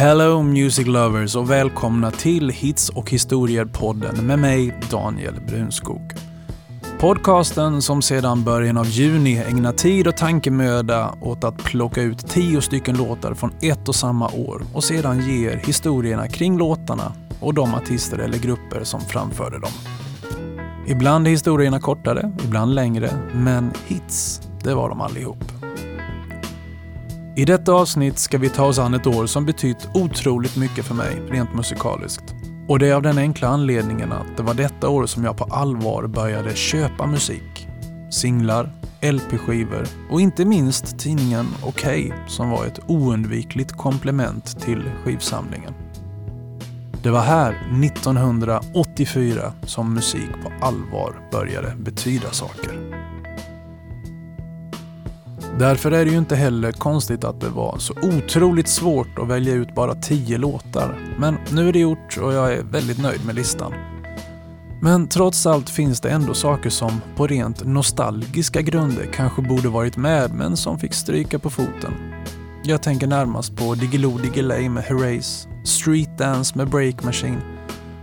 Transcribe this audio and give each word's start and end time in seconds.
Hello 0.00 0.42
Music 0.42 0.86
Lovers 0.86 1.36
och 1.36 1.50
välkomna 1.50 2.10
till 2.10 2.50
Hits 2.50 2.88
och 2.88 3.10
historier-podden 3.10 4.26
med 4.26 4.38
mig 4.38 4.80
Daniel 4.90 5.40
Brunskog. 5.40 6.12
Podcasten 6.98 7.82
som 7.82 8.02
sedan 8.02 8.44
början 8.44 8.76
av 8.76 8.86
juni 8.86 9.36
ägnar 9.36 9.72
tid 9.72 10.06
och 10.06 10.16
tankemöda 10.16 11.14
åt 11.20 11.44
att 11.44 11.64
plocka 11.64 12.02
ut 12.02 12.28
tio 12.28 12.60
stycken 12.60 12.96
låtar 12.96 13.34
från 13.34 13.52
ett 13.60 13.88
och 13.88 13.94
samma 13.94 14.28
år 14.28 14.62
och 14.74 14.84
sedan 14.84 15.28
ger 15.28 15.56
historierna 15.56 16.28
kring 16.28 16.58
låtarna 16.58 17.12
och 17.40 17.54
de 17.54 17.74
artister 17.74 18.18
eller 18.18 18.38
grupper 18.38 18.84
som 18.84 19.00
framförde 19.00 19.58
dem. 19.58 19.72
Ibland 20.86 21.26
är 21.26 21.30
historierna 21.30 21.80
kortare, 21.80 22.32
ibland 22.44 22.74
längre, 22.74 23.10
men 23.34 23.72
hits, 23.86 24.40
det 24.62 24.74
var 24.74 24.88
de 24.88 25.00
allihop. 25.00 25.44
I 27.36 27.44
detta 27.44 27.72
avsnitt 27.72 28.18
ska 28.18 28.38
vi 28.38 28.48
ta 28.48 28.64
oss 28.64 28.78
an 28.78 28.94
ett 28.94 29.06
år 29.06 29.26
som 29.26 29.46
betytt 29.46 29.88
otroligt 29.94 30.56
mycket 30.56 30.84
för 30.84 30.94
mig 30.94 31.22
rent 31.30 31.54
musikaliskt. 31.54 32.34
Och 32.68 32.78
det 32.78 32.88
är 32.88 32.94
av 32.94 33.02
den 33.02 33.18
enkla 33.18 33.48
anledningen 33.48 34.12
att 34.12 34.36
det 34.36 34.42
var 34.42 34.54
detta 34.54 34.88
år 34.88 35.06
som 35.06 35.24
jag 35.24 35.36
på 35.36 35.44
allvar 35.44 36.06
började 36.06 36.54
köpa 36.54 37.06
musik. 37.06 37.68
Singlar, 38.10 38.72
LP-skivor 39.02 39.86
och 40.10 40.20
inte 40.20 40.44
minst 40.44 40.98
tidningen 40.98 41.46
Okej 41.62 42.12
OK, 42.12 42.30
som 42.30 42.50
var 42.50 42.66
ett 42.66 42.80
oundvikligt 42.86 43.72
komplement 43.72 44.60
till 44.60 44.82
skivsamlingen. 45.04 45.74
Det 47.02 47.10
var 47.10 47.20
här 47.20 47.52
1984 47.84 49.52
som 49.62 49.94
musik 49.94 50.30
på 50.42 50.66
allvar 50.66 51.28
började 51.32 51.74
betyda 51.76 52.30
saker. 52.30 53.00
Därför 55.58 55.90
är 55.90 56.04
det 56.04 56.10
ju 56.10 56.18
inte 56.18 56.36
heller 56.36 56.72
konstigt 56.72 57.24
att 57.24 57.40
det 57.40 57.48
var 57.48 57.78
så 57.78 57.94
otroligt 58.02 58.68
svårt 58.68 59.18
att 59.18 59.28
välja 59.28 59.54
ut 59.54 59.74
bara 59.74 59.94
tio 59.94 60.38
låtar. 60.38 60.98
Men 61.18 61.36
nu 61.52 61.68
är 61.68 61.72
det 61.72 61.78
gjort 61.78 62.18
och 62.18 62.32
jag 62.32 62.52
är 62.52 62.62
väldigt 62.62 63.02
nöjd 63.02 63.26
med 63.26 63.34
listan. 63.34 63.72
Men 64.82 65.08
trots 65.08 65.46
allt 65.46 65.70
finns 65.70 66.00
det 66.00 66.10
ändå 66.10 66.34
saker 66.34 66.70
som 66.70 67.00
på 67.16 67.26
rent 67.26 67.64
nostalgiska 67.64 68.62
grunder 68.62 69.06
kanske 69.12 69.42
borde 69.42 69.68
varit 69.68 69.96
med 69.96 70.34
men 70.34 70.56
som 70.56 70.78
fick 70.78 70.94
stryka 70.94 71.38
på 71.38 71.50
foten. 71.50 71.92
Jag 72.62 72.82
tänker 72.82 73.06
närmast 73.06 73.56
på 73.56 73.74
Diggiloo 73.74 74.18
Diggiley 74.18 74.68
med 74.68 74.84
Herreys, 74.84 75.48
streetdance 75.64 76.58
med 76.58 76.68
Break 76.68 77.04
Machine 77.04 77.40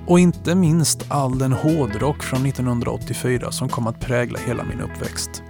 och 0.07 0.19
inte 0.19 0.55
minst 0.55 1.05
all 1.07 1.37
den 1.37 1.53
hårdrock 1.53 2.23
från 2.23 2.45
1984 2.45 3.51
som 3.51 3.69
kom 3.69 3.87
att 3.87 3.99
prägla 3.99 4.39
hela 4.39 4.63
min 4.63 4.81
uppväxt. 4.81 5.43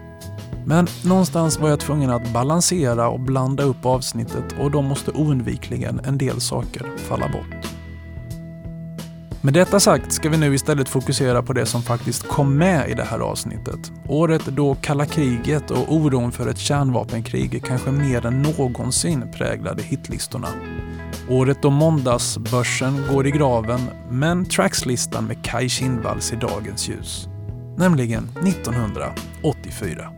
Men 0.66 0.88
någonstans 1.05 1.59
var 1.59 1.69
jag 1.69 1.80
tvungen 1.80 2.09
att 2.09 2.33
balansera 2.33 3.09
och 3.09 3.19
blanda 3.19 3.64
upp 3.64 3.86
avsnittet 3.86 4.55
och 4.59 4.72
då 4.72 4.81
måste 4.81 5.11
oundvikligen 5.11 5.99
en 6.03 6.17
del 6.17 6.41
saker 6.41 6.97
falla 6.97 7.30
bort. 7.30 7.77
Med 9.42 9.53
detta 9.53 9.80
sagt 9.80 10.11
ska 10.11 10.30
vi 10.30 10.38
nu 10.38 10.55
istället 10.55 10.89
fokusera 10.89 11.44
på 11.44 11.53
det 11.53 11.66
som 11.66 11.81
faktiskt 11.81 12.27
kom 12.27 12.58
med 12.58 12.89
i 12.89 12.94
det 12.94 13.03
här 13.03 13.19
avsnittet. 13.19 13.92
Året 14.08 14.45
då 14.45 14.75
kalla 14.81 15.05
kriget 15.05 15.71
och 15.71 15.94
oron 15.94 16.31
för 16.31 16.47
ett 16.47 16.58
kärnvapenkrig 16.58 17.64
kanske 17.66 17.92
mer 17.92 18.25
än 18.25 18.42
någonsin 18.42 19.31
präglade 19.31 19.83
hitlistorna. 19.83 20.47
Året 21.30 21.61
då 21.61 21.69
måndagsbörsen 21.69 23.05
går 23.13 23.27
i 23.27 23.31
graven, 23.31 23.81
men 24.11 24.45
trackslistan 24.45 25.25
med 25.25 25.45
Kai 25.45 25.69
Kindvall 25.69 26.22
ser 26.22 26.38
dagens 26.38 26.89
ljus. 26.89 27.27
Nämligen 27.77 28.23
1984. 28.23 30.09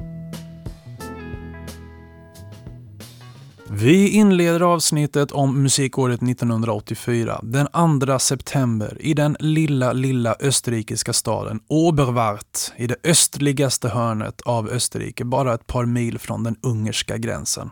Vi 3.72 4.10
inleder 4.10 4.62
avsnittet 4.62 5.32
om 5.32 5.64
musikåret 5.64 6.24
1984 6.24 7.40
den 7.44 7.68
2 8.08 8.20
september 8.20 8.98
i 9.00 9.14
den 9.14 9.38
lilla, 9.40 9.94
lilla 9.94 10.36
österrikiska 10.40 11.14
staden 11.14 11.60
Oberwart 11.68 12.58
i 12.78 12.88
det 12.88 12.96
östligaste 13.04 13.90
hörnet 13.90 14.42
av 14.42 14.70
Österrike, 14.70 15.26
bara 15.26 15.54
ett 15.54 15.68
par 15.68 15.86
mil 15.86 16.20
från 16.20 16.44
den 16.44 16.56
ungerska 16.62 17.18
gränsen. 17.18 17.70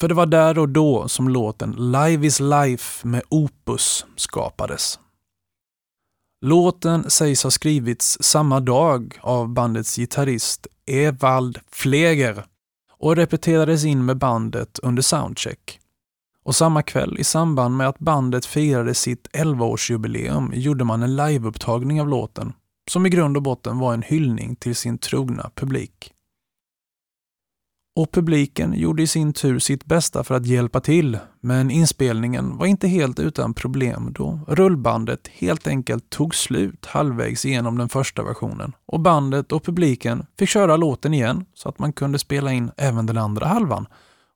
För 0.00 0.08
det 0.08 0.14
var 0.14 0.26
där 0.26 0.58
och 0.58 0.68
då 0.68 1.08
som 1.08 1.28
låten 1.28 1.70
Live 1.78 2.26
is 2.26 2.40
Life 2.40 3.06
med 3.06 3.22
Opus 3.28 4.06
skapades. 4.16 4.98
Låten 6.40 7.10
sägs 7.10 7.42
ha 7.42 7.50
skrivits 7.50 8.18
samma 8.20 8.60
dag 8.60 9.18
av 9.20 9.48
bandets 9.48 9.96
gitarrist 9.96 10.66
Ewald 10.86 11.58
Fleger 11.72 12.44
och 12.98 13.16
repeterades 13.16 13.84
in 13.84 14.04
med 14.04 14.18
bandet 14.18 14.78
under 14.78 15.02
soundcheck. 15.02 15.80
Och 16.44 16.56
samma 16.56 16.82
kväll 16.82 17.18
i 17.18 17.24
samband 17.24 17.76
med 17.76 17.88
att 17.88 17.98
bandet 17.98 18.46
firade 18.46 18.94
sitt 18.94 19.28
11-årsjubileum 19.32 20.54
gjorde 20.54 20.84
man 20.84 21.02
en 21.02 21.16
liveupptagning 21.16 22.00
av 22.00 22.08
låten 22.08 22.52
som 22.90 23.06
i 23.06 23.08
grund 23.08 23.36
och 23.36 23.42
botten 23.42 23.78
var 23.78 23.94
en 23.94 24.02
hyllning 24.02 24.56
till 24.56 24.76
sin 24.76 24.98
trogna 24.98 25.50
publik. 25.54 26.12
Och 27.98 28.12
publiken 28.12 28.72
gjorde 28.72 29.02
i 29.02 29.06
sin 29.06 29.32
tur 29.32 29.58
sitt 29.58 29.84
bästa 29.84 30.24
för 30.24 30.34
att 30.34 30.46
hjälpa 30.46 30.80
till, 30.80 31.18
men 31.40 31.70
inspelningen 31.70 32.56
var 32.56 32.66
inte 32.66 32.88
helt 32.88 33.18
utan 33.18 33.54
problem 33.54 34.12
då 34.12 34.40
rullbandet 34.48 35.28
helt 35.28 35.66
enkelt 35.66 36.10
tog 36.10 36.34
slut 36.34 36.86
halvvägs 36.86 37.44
igenom 37.44 37.78
den 37.78 37.88
första 37.88 38.22
versionen 38.22 38.72
och 38.86 39.00
bandet 39.00 39.52
och 39.52 39.64
publiken 39.64 40.26
fick 40.38 40.48
köra 40.48 40.76
låten 40.76 41.14
igen 41.14 41.44
så 41.54 41.68
att 41.68 41.78
man 41.78 41.92
kunde 41.92 42.18
spela 42.18 42.52
in 42.52 42.70
även 42.76 43.06
den 43.06 43.18
andra 43.18 43.46
halvan 43.46 43.86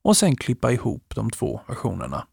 och 0.04 0.16
sen 0.16 0.36
klippa 0.36 0.72
ihop 0.72 1.12
de 1.14 1.30
två 1.30 1.60
versionerna. 1.68 2.26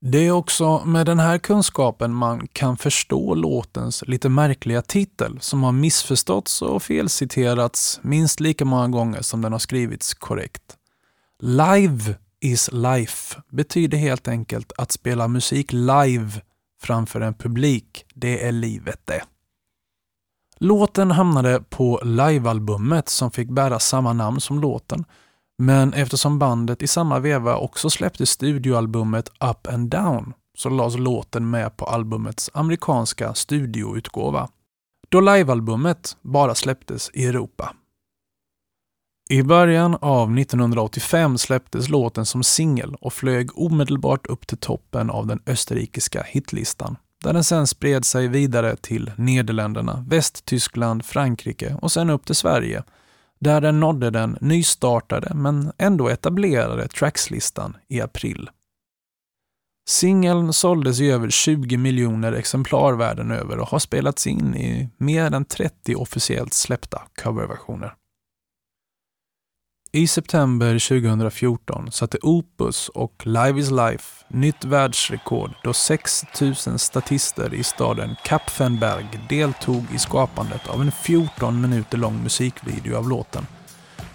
Det 0.00 0.18
är 0.18 0.30
också 0.30 0.84
med 0.84 1.06
den 1.06 1.18
här 1.18 1.38
kunskapen 1.38 2.14
man 2.14 2.48
kan 2.52 2.76
förstå 2.76 3.34
låtens 3.34 4.04
lite 4.06 4.28
märkliga 4.28 4.82
titel 4.82 5.38
som 5.40 5.62
har 5.62 5.72
missförståtts 5.72 6.62
och 6.62 6.82
felciterats 6.82 8.00
minst 8.02 8.40
lika 8.40 8.64
många 8.64 8.88
gånger 8.88 9.22
som 9.22 9.42
den 9.42 9.52
har 9.52 9.58
skrivits 9.58 10.14
korrekt. 10.14 10.76
Live 11.40 12.14
is 12.40 12.70
life 12.72 13.42
betyder 13.50 13.98
helt 13.98 14.28
enkelt 14.28 14.72
att 14.78 14.92
spela 14.92 15.28
musik 15.28 15.72
live 15.72 16.30
framför 16.80 17.20
en 17.20 17.34
publik. 17.34 18.04
Det 18.14 18.46
är 18.46 18.52
livet 18.52 19.00
det. 19.04 19.22
Låten 20.58 21.10
hamnade 21.10 21.62
på 21.68 22.00
livealbumet 22.04 23.08
som 23.08 23.30
fick 23.30 23.48
bära 23.48 23.78
samma 23.78 24.12
namn 24.12 24.40
som 24.40 24.60
låten 24.60 25.04
men 25.58 25.92
eftersom 25.92 26.38
bandet 26.38 26.82
i 26.82 26.86
samma 26.86 27.18
veva 27.18 27.56
också 27.56 27.90
släppte 27.90 28.26
studioalbumet 28.26 29.28
Up 29.28 29.66
and 29.66 29.90
Down 29.90 30.32
så 30.58 30.68
lades 30.68 30.96
låten 30.98 31.50
med 31.50 31.76
på 31.76 31.84
albumets 31.84 32.50
amerikanska 32.54 33.34
studioutgåva. 33.34 34.48
Då 35.08 35.20
livealbumet 35.20 36.16
bara 36.22 36.54
släpptes 36.54 37.10
i 37.14 37.26
Europa. 37.26 37.74
I 39.30 39.42
början 39.42 39.96
av 40.00 40.38
1985 40.38 41.38
släpptes 41.38 41.88
låten 41.88 42.26
som 42.26 42.42
singel 42.42 42.94
och 42.94 43.12
flög 43.12 43.58
omedelbart 43.58 44.26
upp 44.26 44.46
till 44.46 44.58
toppen 44.58 45.10
av 45.10 45.26
den 45.26 45.42
österrikiska 45.46 46.22
hitlistan, 46.22 46.96
där 47.24 47.32
den 47.32 47.44
sen 47.44 47.66
spred 47.66 48.04
sig 48.04 48.28
vidare 48.28 48.76
till 48.76 49.10
Nederländerna, 49.16 50.04
Västtyskland, 50.08 51.04
Frankrike 51.04 51.76
och 51.82 51.92
sen 51.92 52.10
upp 52.10 52.26
till 52.26 52.34
Sverige 52.34 52.82
där 53.38 53.60
den 53.60 53.80
nådde 53.80 54.10
den 54.10 54.38
nystartade 54.40 55.34
men 55.34 55.72
ändå 55.78 56.08
etablerade 56.08 56.88
Trackslistan 56.88 57.76
i 57.88 58.00
april. 58.00 58.50
Singeln 59.88 60.52
såldes 60.52 61.00
i 61.00 61.10
över 61.10 61.30
20 61.30 61.76
miljoner 61.76 62.32
exemplar 62.32 62.92
världen 62.92 63.30
över 63.30 63.58
och 63.58 63.68
har 63.68 63.78
spelats 63.78 64.26
in 64.26 64.54
i 64.54 64.88
mer 64.96 65.34
än 65.34 65.44
30 65.44 65.94
officiellt 65.94 66.54
släppta 66.54 67.02
coverversioner. 67.22 67.94
I 69.92 70.06
september 70.06 70.88
2014 70.88 71.92
satte 71.92 72.18
Opus 72.22 72.88
och 72.88 73.26
Live 73.26 73.60
is 73.60 73.70
Life 73.70 74.17
nytt 74.28 74.64
världsrekord 74.64 75.50
då 75.62 75.72
6 75.72 76.24
000 76.40 76.54
statister 76.78 77.54
i 77.54 77.64
staden 77.64 78.16
Kapfenberg 78.24 79.06
deltog 79.28 79.84
i 79.94 79.98
skapandet 79.98 80.68
av 80.68 80.80
en 80.80 80.92
14 80.92 81.60
minuter 81.60 81.98
lång 81.98 82.22
musikvideo 82.22 82.96
av 82.96 83.08
låten 83.08 83.46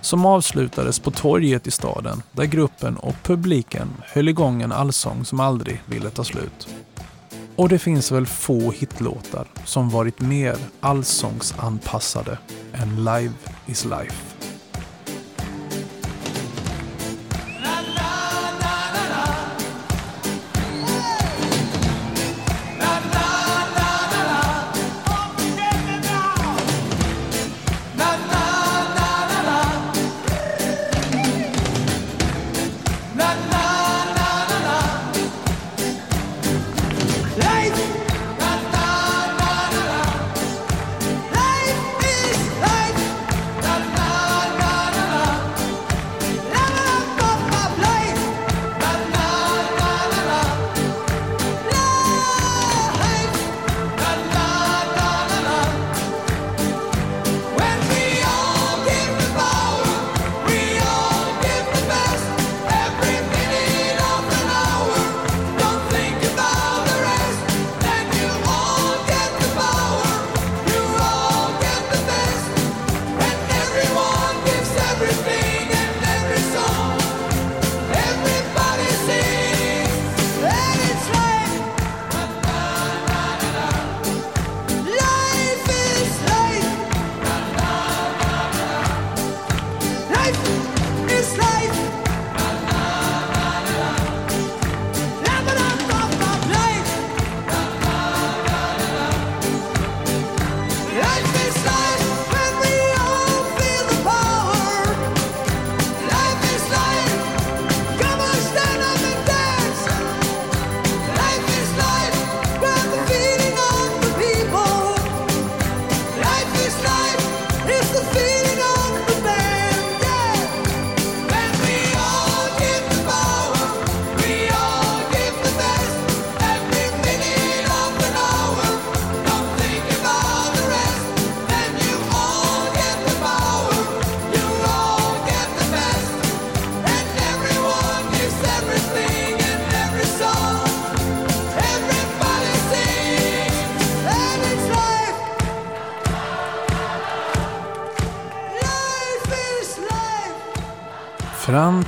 som 0.03 0.25
avslutades 0.25 0.99
på 0.99 1.11
torget 1.11 1.67
i 1.67 1.71
staden 1.71 2.21
där 2.31 2.45
gruppen 2.45 2.97
och 2.97 3.15
publiken 3.23 3.87
höll 4.01 4.29
igång 4.29 4.61
en 4.61 4.71
allsång 4.71 5.25
som 5.25 5.39
aldrig 5.39 5.81
ville 5.85 6.09
ta 6.09 6.23
slut. 6.23 6.67
Och 7.55 7.69
det 7.69 7.79
finns 7.79 8.11
väl 8.11 8.25
få 8.25 8.71
hitlåtar 8.71 9.47
som 9.65 9.89
varit 9.89 10.19
mer 10.19 10.57
allsångsanpassade 10.79 12.37
än 12.73 12.95
Live 12.95 13.33
is 13.65 13.85
Life. 13.85 14.52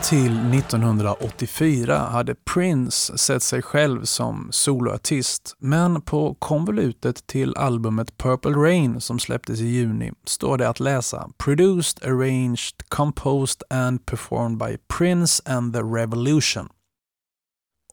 Till 0.09 0.53
1984 0.53 1.97
hade 1.97 2.35
Prince 2.53 3.17
sett 3.17 3.43
sig 3.43 3.61
själv 3.61 4.03
som 4.03 4.47
soloartist, 4.51 5.55
men 5.59 6.01
på 6.01 6.35
konvolutet 6.39 7.27
till 7.27 7.57
albumet 7.57 8.17
Purple 8.17 8.51
Rain 8.51 9.01
som 9.01 9.19
släpptes 9.19 9.59
i 9.59 9.65
juni 9.65 10.11
står 10.25 10.57
det 10.57 10.69
att 10.69 10.79
läsa 10.79 11.29
“Produced, 11.37 12.03
arranged, 12.03 12.89
composed 12.89 13.63
and 13.69 14.05
performed 14.05 14.57
by 14.57 14.77
Prince 14.97 15.43
and 15.45 15.73
the 15.73 15.79
Revolution”. 15.79 16.69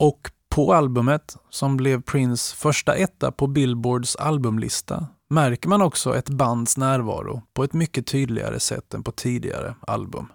Och 0.00 0.31
på 0.49 0.75
albumet, 0.75 1.37
som 1.50 1.76
blev 1.76 2.03
Prince 2.03 2.56
första 2.56 2.94
etta 2.94 3.32
på 3.32 3.47
Billboards 3.47 4.17
albumlista, 4.17 5.06
märker 5.31 5.69
man 5.69 5.82
också 5.82 6.17
ett 6.17 6.29
bands 6.29 6.76
närvaro 6.76 7.43
på 7.55 7.64
ett 7.64 7.73
mycket 7.73 8.06
tydligare 8.06 8.61
sätt 8.61 8.94
än 8.94 9.03
på 9.03 9.12
tidigare 9.12 9.75
album. 9.87 10.26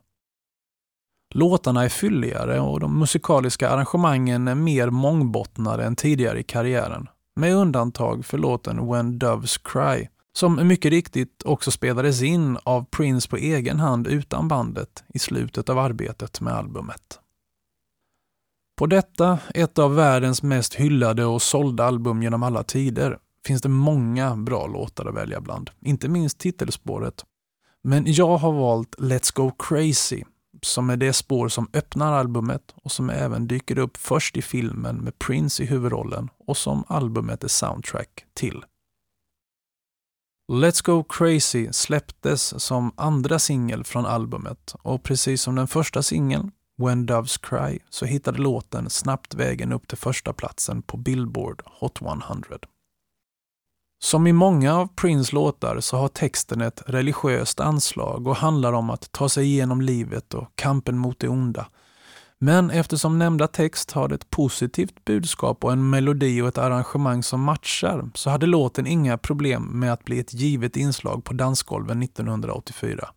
Låtarna 1.36 1.84
är 1.84 1.90
fylligare 1.90 2.60
och 2.60 2.80
de 2.80 3.00
musikaliska 3.00 3.70
arrangemangen 3.70 4.48
är 4.48 4.56
mer 4.56 4.90
mångbottnade 4.90 5.84
än 5.84 5.96
tidigare 5.96 6.40
i 6.40 6.44
karriären, 6.44 7.08
med 7.36 7.56
undantag 7.56 8.26
för 8.26 8.38
låten 8.38 8.92
When 8.92 9.20
Doves 9.20 9.58
Cry, 9.58 10.08
som 10.34 10.68
mycket 10.68 10.92
riktigt 10.92 11.44
också 11.46 11.72
spelades 11.72 12.22
in 12.22 12.58
av 12.64 12.86
Prince 12.86 13.30
på 13.30 13.38
egen 13.38 13.80
hand 13.80 14.08
utan 14.08 14.48
bandet 14.48 15.04
i 15.14 15.20
slutet 15.20 15.70
av 15.70 15.80
arbetet 15.80 16.42
med 16.42 16.54
albumet. 16.54 17.20
På 18.78 18.86
detta, 18.86 19.40
ett 19.54 19.80
av 19.80 19.96
världens 19.96 20.44
mest 20.44 20.74
hyllade 20.74 21.26
och 21.26 21.42
sålda 21.42 21.86
album 21.86 22.24
genom 22.24 22.44
alla 22.44 22.64
tider, 22.64 23.18
finns 23.46 23.62
det 23.62 23.70
många 23.70 24.36
bra 24.36 24.68
låtar 24.68 25.06
att 25.06 25.16
välja 25.16 25.42
bland, 25.42 25.70
inte 25.80 26.10
minst 26.10 26.40
titelspåret. 26.40 27.26
Men 27.84 28.04
jag 28.08 28.38
har 28.38 28.52
valt 28.52 28.96
Let's 28.96 29.36
Go 29.36 29.52
Crazy 29.52 30.24
som 30.62 30.89
är 30.89 30.98
det 30.98 31.13
spår 31.13 31.50
som 31.50 31.69
öppnar 31.74 32.13
albumet 32.13 32.74
och 32.75 32.92
som 32.92 33.09
även 33.09 33.48
dyker 33.48 33.77
upp 33.77 33.98
först 33.98 34.38
i 34.38 34.42
filmen 34.42 34.98
med 34.98 35.19
Prince 35.19 35.63
i 35.63 35.65
huvudrollen 35.65 36.30
och 36.48 36.57
som 36.57 36.83
albumet 36.88 37.44
är 37.44 37.48
soundtrack 37.48 38.25
till. 38.33 38.65
Let's 40.51 40.86
Go 40.86 41.04
Crazy 41.04 41.68
släpptes 41.71 42.63
som 42.63 42.92
andra 42.95 43.39
singel 43.39 43.83
från 43.83 44.06
albumet 44.06 44.75
och 44.81 45.04
precis 45.04 45.42
som 45.42 45.56
den 45.56 45.68
första 45.68 46.04
singeln, 46.04 46.51
When 46.77 47.06
Doves 47.06 47.38
Cry, 47.38 47.80
så 47.89 48.06
hittade 48.06 48.38
låten 48.38 48.89
snabbt 48.89 49.33
vägen 49.33 49.71
upp 49.71 49.88
till 49.88 49.98
första 49.98 50.33
platsen 50.33 50.81
på 50.81 50.98
Billboard 50.98 51.62
Hot 51.65 52.01
100. 52.01 52.57
Som 54.00 54.28
i 54.28 54.34
många 54.34 54.76
av 54.76 54.88
Prince 54.88 55.36
låtar 55.36 55.80
så 55.80 55.98
har 55.98 56.07
texten 56.07 56.62
ett 56.62 56.83
religiöst 56.86 57.60
anslag 57.60 58.28
och 58.28 58.36
handlar 58.36 58.74
om 58.74 58.90
att 58.90 59.12
ta 59.12 59.30
sig 59.30 59.45
igenom 59.45 59.81
livet 59.81 60.33
och 60.33 60.52
kampen 60.56 60.98
mot 60.98 61.19
det 61.19 61.28
onda. 61.28 61.68
Men 62.40 62.71
eftersom 62.71 63.19
nämnda 63.19 63.48
text 63.48 63.92
har 63.92 64.14
ett 64.14 64.30
positivt 64.30 65.06
budskap 65.06 65.64
och 65.64 65.71
en 65.71 65.90
melodi 65.90 66.42
och 66.42 66.48
ett 66.48 66.57
arrangemang 66.57 67.24
som 67.24 67.42
matchar 67.42 68.10
så 68.14 68.30
hade 68.30 68.45
låten 68.45 68.88
inga 68.88 69.18
problem 69.18 69.64
med 69.80 69.94
att 69.94 70.06
bli 70.06 70.19
ett 70.19 70.33
givet 70.33 70.78
inslag 70.78 71.24
på 71.24 71.33
dansgolven 71.33 72.04
1984. 72.04 73.10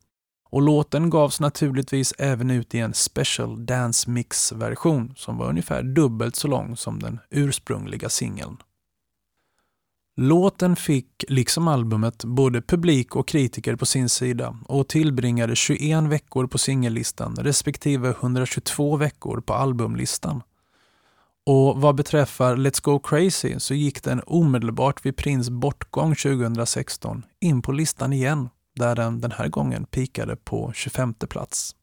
Och 0.50 0.62
låten 0.62 1.10
gavs 1.10 1.40
naturligtvis 1.40 2.14
även 2.18 2.50
ut 2.50 2.74
i 2.74 2.78
en 2.78 2.94
special 2.94 3.66
dance 3.66 4.10
mix-version 4.10 5.12
som 5.16 5.38
var 5.38 5.48
ungefär 5.48 5.82
dubbelt 5.82 6.36
så 6.36 6.48
lång 6.48 6.76
som 6.76 6.98
den 6.98 7.18
ursprungliga 7.30 8.08
singeln. 8.08 8.56
Låten 10.22 10.76
fick, 10.76 11.24
liksom 11.28 11.68
albumet, 11.68 12.24
både 12.24 12.62
publik 12.62 13.16
och 13.16 13.28
kritiker 13.28 13.76
på 13.76 13.86
sin 13.86 14.08
sida 14.08 14.56
och 14.66 14.88
tillbringade 14.88 15.56
21 15.56 16.04
veckor 16.04 16.46
på 16.46 16.58
singellistan 16.58 17.36
respektive 17.36 18.08
122 18.08 18.96
veckor 18.96 19.40
på 19.40 19.54
albumlistan. 19.54 20.42
Och 21.46 21.80
vad 21.80 21.94
beträffar 21.94 22.56
Let's 22.56 22.82
Go 22.82 22.98
Crazy 22.98 23.54
så 23.58 23.74
gick 23.74 24.02
den 24.02 24.22
omedelbart 24.26 25.06
vid 25.06 25.16
Prince 25.16 25.50
bortgång 25.50 26.14
2016 26.14 27.24
in 27.40 27.62
på 27.62 27.72
listan 27.72 28.12
igen, 28.12 28.48
där 28.76 28.96
den 28.96 29.20
den 29.20 29.32
här 29.32 29.48
gången 29.48 29.84
pikade 29.84 30.36
på 30.36 30.72
25 30.74 31.14
plats. 31.14 31.74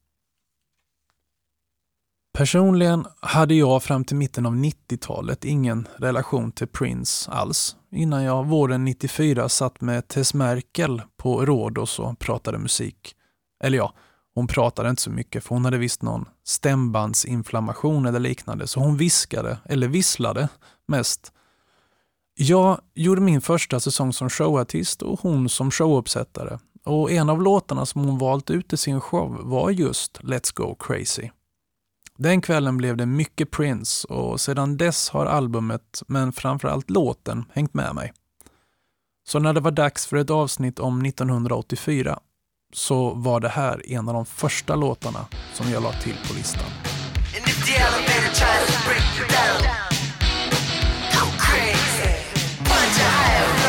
Personligen 2.37 3.05
hade 3.19 3.55
jag 3.55 3.83
fram 3.83 4.03
till 4.03 4.15
mitten 4.15 4.45
av 4.45 4.55
90-talet 4.55 5.45
ingen 5.45 5.87
relation 5.97 6.51
till 6.51 6.67
Prince 6.67 7.31
alls, 7.31 7.75
innan 7.91 8.23
jag 8.23 8.45
våren 8.45 8.85
94 8.85 9.49
satt 9.49 9.81
med 9.81 10.07
Tess 10.07 10.33
Merkel 10.33 11.01
på 11.17 11.45
Rhodos 11.45 11.99
och 11.99 12.19
pratade 12.19 12.57
musik. 12.57 13.15
Eller 13.63 13.77
ja, 13.77 13.93
hon 14.35 14.47
pratade 14.47 14.89
inte 14.89 15.01
så 15.01 15.09
mycket 15.09 15.43
för 15.43 15.55
hon 15.55 15.65
hade 15.65 15.77
visst 15.77 16.01
någon 16.01 16.25
stämbandsinflammation 16.43 18.05
eller 18.05 18.19
liknande, 18.19 18.67
så 18.67 18.79
hon 18.79 18.97
viskade, 18.97 19.57
eller 19.65 19.87
visslade, 19.87 20.49
mest. 20.87 21.31
Jag 22.35 22.81
gjorde 22.93 23.21
min 23.21 23.41
första 23.41 23.79
säsong 23.79 24.13
som 24.13 24.29
showartist 24.29 25.01
och 25.01 25.19
hon 25.19 25.49
som 25.49 25.71
showuppsättare. 25.71 26.59
Och 26.85 27.11
en 27.11 27.29
av 27.29 27.41
låtarna 27.41 27.85
som 27.85 28.05
hon 28.05 28.17
valt 28.17 28.49
ut 28.49 28.73
i 28.73 28.77
sin 28.77 29.01
show 29.01 29.37
var 29.43 29.69
just 29.69 30.19
Let's 30.21 30.51
Go 30.55 30.75
Crazy. 30.79 31.29
Den 32.17 32.41
kvällen 32.41 32.77
blev 32.77 32.97
det 32.97 33.05
mycket 33.05 33.51
Prince 33.51 34.07
och 34.07 34.41
sedan 34.41 34.77
dess 34.77 35.09
har 35.09 35.25
albumet, 35.25 36.03
men 36.07 36.31
framförallt 36.31 36.89
låten, 36.89 37.45
hängt 37.53 37.73
med 37.73 37.95
mig. 37.95 38.13
Så 39.27 39.39
när 39.39 39.53
det 39.53 39.59
var 39.59 39.71
dags 39.71 40.07
för 40.07 40.17
ett 40.17 40.29
avsnitt 40.29 40.79
om 40.79 41.05
1984 41.05 42.19
så 42.73 43.13
var 43.13 43.39
det 43.39 43.49
här 43.49 43.91
en 43.91 44.07
av 44.07 44.13
de 44.13 44.25
första 44.25 44.75
låtarna 44.75 45.25
som 45.53 45.71
jag 45.71 45.83
la 45.83 45.91
till 45.91 46.15
på 46.27 46.33
listan. 46.33 46.69
And 53.37 53.66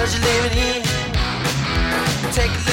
En 0.00 0.04
låt 2.34 2.67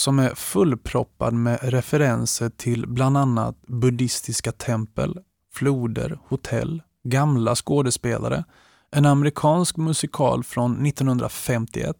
som 0.00 0.18
är 0.18 0.34
fullproppad 0.34 1.34
med 1.34 1.58
referenser 1.62 2.50
till 2.50 2.86
bland 2.86 3.16
annat 3.16 3.56
buddhistiska 3.66 4.52
tempel, 4.52 5.18
floder, 5.52 6.18
hotell, 6.28 6.82
gamla 7.04 7.54
skådespelare, 7.54 8.44
en 8.90 9.06
amerikansk 9.06 9.76
musikal 9.76 10.44
från 10.44 10.86
1951, 10.86 11.96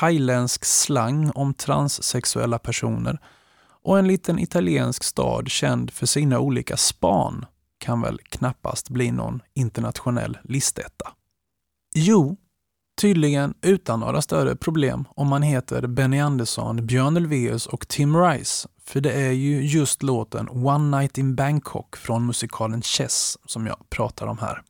thailändsk 0.00 0.64
slang 0.64 1.30
om 1.34 1.54
transsexuella 1.54 2.58
personer 2.58 3.18
och 3.82 3.98
en 3.98 4.06
liten 4.06 4.38
italiensk 4.38 5.04
stad 5.04 5.48
känd 5.50 5.90
för 5.90 6.06
sina 6.06 6.40
olika 6.40 6.76
span 6.76 7.46
kan 7.78 8.00
väl 8.00 8.18
knappast 8.18 8.88
bli 8.88 9.10
någon 9.10 9.42
internationell 9.54 10.38
listetta. 10.44 11.12
Jo, 11.94 12.36
tydligen 12.98 13.54
utan 13.62 14.00
några 14.00 14.22
större 14.22 14.56
problem 14.56 15.04
om 15.16 15.28
man 15.28 15.42
heter 15.42 15.86
Benny 15.86 16.20
Andersson, 16.20 16.86
Björn 16.86 17.16
Ulvaeus 17.16 17.66
och 17.66 17.88
Tim 17.88 18.16
Rice, 18.16 18.68
för 18.86 19.00
det 19.00 19.12
är 19.12 19.32
ju 19.32 19.62
just 19.62 20.02
låten 20.02 20.48
One 20.48 20.98
Night 20.98 21.18
in 21.18 21.34
Bangkok 21.34 21.96
från 21.96 22.26
musikalen 22.26 22.82
Chess 22.82 23.38
som 23.46 23.66
jag 23.66 23.90
pratar 23.90 24.26
om 24.26 24.38
här. 24.38 24.62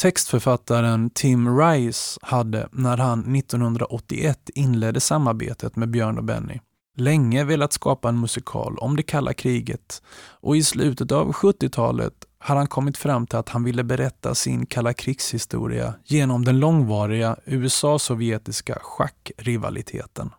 Textförfattaren 0.00 1.10
Tim 1.10 1.58
Rice 1.58 2.18
hade, 2.22 2.68
när 2.72 2.96
han 2.96 3.36
1981 3.36 4.50
inledde 4.54 5.00
samarbetet 5.00 5.76
med 5.76 5.90
Björn 5.90 6.18
och 6.18 6.24
Benny, 6.24 6.60
länge 6.96 7.44
velat 7.44 7.72
skapa 7.72 8.08
en 8.08 8.20
musikal 8.20 8.78
om 8.78 8.96
det 8.96 9.02
kalla 9.02 9.32
kriget 9.32 10.02
och 10.40 10.56
i 10.56 10.64
slutet 10.64 11.12
av 11.12 11.32
70-talet 11.32 12.24
hade 12.46 12.60
han 12.60 12.66
kommit 12.66 12.96
fram 12.96 13.26
till 13.26 13.38
att 13.38 13.48
han 13.48 13.64
ville 13.64 13.84
berätta 13.84 14.34
sin 14.34 14.66
kalla 14.66 14.92
krigshistoria 14.92 15.94
genom 16.04 16.44
den 16.44 16.58
långvariga 16.58 17.36
USA-sovjetiska 17.44 18.78
schackrivaliteten. 18.82 20.30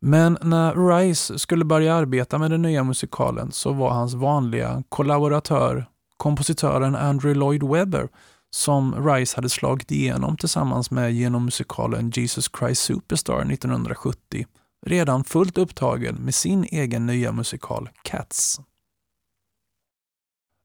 Men 0.00 0.38
när 0.42 0.88
Rice 0.88 1.38
skulle 1.38 1.64
börja 1.64 1.94
arbeta 1.94 2.38
med 2.38 2.50
den 2.50 2.62
nya 2.62 2.84
musikalen 2.84 3.52
så 3.52 3.72
var 3.72 3.90
hans 3.90 4.14
vanliga 4.14 4.82
kollaboratör 4.88 5.86
kompositören 6.16 6.96
Andrew 6.96 7.38
Lloyd 7.40 7.62
Webber 7.62 8.08
som 8.50 9.06
Rice 9.08 9.36
hade 9.36 9.48
slagit 9.48 9.90
igenom 9.90 10.36
tillsammans 10.36 10.90
med 10.90 11.12
genom 11.12 11.44
musikalen 11.44 12.10
Jesus 12.10 12.50
Christ 12.58 12.82
Superstar 12.82 13.52
1970 13.52 14.46
redan 14.86 15.24
fullt 15.24 15.58
upptagen 15.58 16.14
med 16.14 16.34
sin 16.34 16.64
egen 16.64 17.06
nya 17.06 17.32
musikal 17.32 17.88
Cats. 18.02 18.60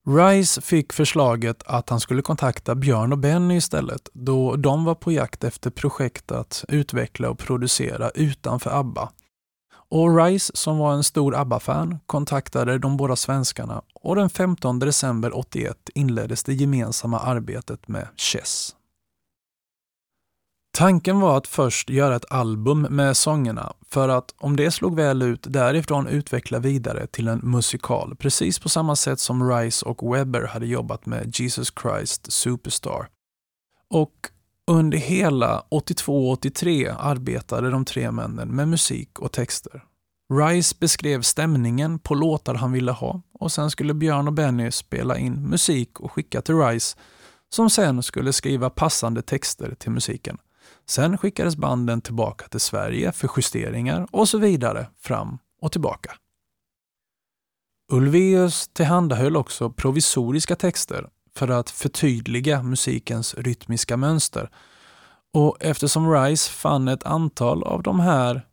Rice 0.07 0.61
fick 0.61 0.93
förslaget 0.93 1.63
att 1.65 1.89
han 1.89 1.99
skulle 1.99 2.21
kontakta 2.21 2.75
Björn 2.75 3.11
och 3.11 3.17
Benny 3.17 3.55
istället 3.55 4.09
då 4.13 4.55
de 4.55 4.85
var 4.85 4.95
på 4.95 5.11
jakt 5.11 5.43
efter 5.43 5.69
projekt 5.69 6.31
att 6.31 6.65
utveckla 6.67 7.29
och 7.29 7.37
producera 7.37 8.09
utanför 8.09 8.79
ABBA 8.79 9.11
och 9.89 10.17
Rice, 10.17 10.51
som 10.55 10.77
var 10.77 10.93
en 10.93 11.03
stor 11.03 11.35
ABBA-fan, 11.35 11.99
kontaktade 12.05 12.77
de 12.77 12.97
båda 12.97 13.15
svenskarna 13.15 13.81
och 13.93 14.15
den 14.15 14.29
15 14.29 14.79
december 14.79 15.37
81 15.37 15.77
inleddes 15.95 16.43
det 16.43 16.53
gemensamma 16.53 17.19
arbetet 17.19 17.87
med 17.87 18.07
Chess. 18.17 18.75
Tanken 20.77 21.19
var 21.19 21.37
att 21.37 21.47
först 21.47 21.89
göra 21.89 22.15
ett 22.15 22.31
album 22.31 22.81
med 22.81 23.17
sångerna 23.17 23.73
för 23.89 24.09
att 24.09 24.35
om 24.37 24.55
det 24.55 24.71
slog 24.71 24.95
väl 24.95 25.21
ut 25.21 25.45
därifrån 25.49 26.07
utveckla 26.07 26.59
vidare 26.59 27.07
till 27.07 27.27
en 27.27 27.39
musikal 27.43 28.15
precis 28.15 28.59
på 28.59 28.69
samma 28.69 28.95
sätt 28.95 29.19
som 29.19 29.49
Rice 29.49 29.85
och 29.85 30.15
Webber 30.15 30.47
hade 30.47 30.65
jobbat 30.65 31.05
med 31.05 31.39
Jesus 31.39 31.73
Christ 31.81 32.31
Superstar. 32.31 33.07
Och 33.89 34.13
under 34.67 34.97
hela 34.97 35.63
82-83 35.71 36.95
arbetade 36.99 37.69
de 37.69 37.85
tre 37.85 38.11
männen 38.11 38.47
med 38.47 38.67
musik 38.67 39.19
och 39.19 39.31
texter. 39.31 39.83
Rice 40.33 40.75
beskrev 40.79 41.21
stämningen 41.21 41.99
på 41.99 42.15
låtar 42.15 42.55
han 42.55 42.71
ville 42.71 42.91
ha 42.91 43.21
och 43.39 43.51
sen 43.51 43.71
skulle 43.71 43.93
Björn 43.93 44.27
och 44.27 44.33
Benny 44.33 44.71
spela 44.71 45.17
in 45.17 45.49
musik 45.49 45.99
och 45.99 46.11
skicka 46.11 46.41
till 46.41 46.55
Rice 46.55 46.97
som 47.49 47.69
sen 47.69 48.03
skulle 48.03 48.33
skriva 48.33 48.69
passande 48.69 49.21
texter 49.21 49.75
till 49.79 49.91
musiken. 49.91 50.37
Sen 50.85 51.17
skickades 51.17 51.55
banden 51.55 52.01
tillbaka 52.01 52.47
till 52.47 52.59
Sverige 52.59 53.11
för 53.11 53.29
justeringar 53.37 54.07
och 54.11 54.29
så 54.29 54.37
vidare 54.37 54.87
fram 54.99 55.37
och 55.61 55.71
tillbaka. 55.71 56.15
Ulvaeus 57.91 58.67
tillhandahöll 58.67 59.37
också 59.37 59.69
provisoriska 59.69 60.55
texter 60.55 61.09
för 61.35 61.47
att 61.47 61.69
förtydliga 61.69 62.63
musikens 62.63 63.35
rytmiska 63.35 63.97
mönster. 63.97 64.49
Och 65.33 65.57
eftersom 65.59 66.13
Rice 66.13 66.51
fann 66.51 66.87
ett 66.87 67.03
antal 67.03 67.63
av 67.63 67.83
de 67.83 67.99
här 67.99 68.47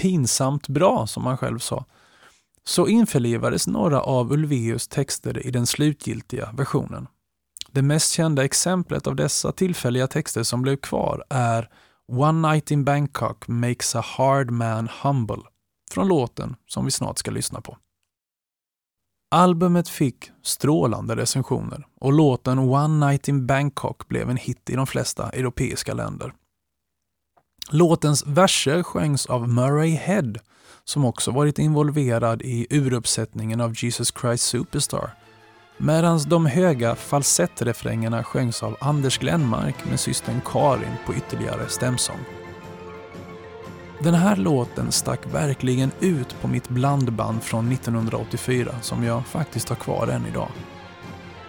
pinsamt 0.00 0.68
bra, 0.68 1.06
som 1.06 1.26
han 1.26 1.36
själv 1.36 1.58
sa, 1.58 1.84
så 2.64 2.88
införlivades 2.88 3.66
några 3.66 4.00
av 4.00 4.32
Ulvaeus 4.32 4.88
texter 4.88 5.46
i 5.46 5.50
den 5.50 5.66
slutgiltiga 5.66 6.52
versionen. 6.52 7.06
Det 7.74 7.82
mest 7.82 8.12
kända 8.12 8.44
exemplet 8.44 9.06
av 9.06 9.16
dessa 9.16 9.52
tillfälliga 9.52 10.06
texter 10.06 10.42
som 10.42 10.62
blev 10.62 10.76
kvar 10.76 11.24
är 11.30 11.68
One 12.08 12.48
Night 12.48 12.70
in 12.70 12.84
Bangkok 12.84 13.48
makes 13.48 13.94
a 13.94 14.00
hard 14.00 14.50
man 14.50 14.88
humble 15.02 15.42
från 15.90 16.08
låten 16.08 16.56
som 16.66 16.84
vi 16.84 16.90
snart 16.90 17.18
ska 17.18 17.30
lyssna 17.30 17.60
på. 17.60 17.78
Albumet 19.30 19.88
fick 19.88 20.30
strålande 20.42 21.16
recensioner 21.16 21.86
och 22.00 22.12
låten 22.12 22.58
One 22.58 23.06
Night 23.06 23.28
in 23.28 23.46
Bangkok 23.46 24.08
blev 24.08 24.30
en 24.30 24.36
hit 24.36 24.70
i 24.70 24.74
de 24.74 24.86
flesta 24.86 25.30
europeiska 25.30 25.94
länder. 25.94 26.34
Låtens 27.70 28.26
verser 28.26 28.82
sjöngs 28.82 29.26
av 29.26 29.48
Murray 29.48 29.90
Head 29.90 30.32
som 30.84 31.04
också 31.04 31.30
varit 31.30 31.58
involverad 31.58 32.42
i 32.42 32.66
uruppsättningen 32.70 33.60
av 33.60 33.84
Jesus 33.84 34.12
Christ 34.20 34.44
Superstar. 34.44 35.23
Medan 35.76 36.20
de 36.26 36.46
höga 36.46 36.94
falsettrefrängerna 36.94 38.24
sjöngs 38.24 38.62
av 38.62 38.76
Anders 38.80 39.18
Glenmark 39.18 39.74
med 39.90 40.00
systern 40.00 40.40
Karin 40.44 40.92
på 41.06 41.14
ytterligare 41.14 41.68
stämsång. 41.68 42.18
Den 43.98 44.14
här 44.14 44.36
låten 44.36 44.92
stack 44.92 45.20
verkligen 45.34 45.90
ut 46.00 46.36
på 46.40 46.48
mitt 46.48 46.68
blandband 46.68 47.42
från 47.42 47.72
1984 47.72 48.74
som 48.80 49.04
jag 49.04 49.26
faktiskt 49.26 49.68
har 49.68 49.76
kvar 49.76 50.06
än 50.06 50.26
idag. 50.26 50.48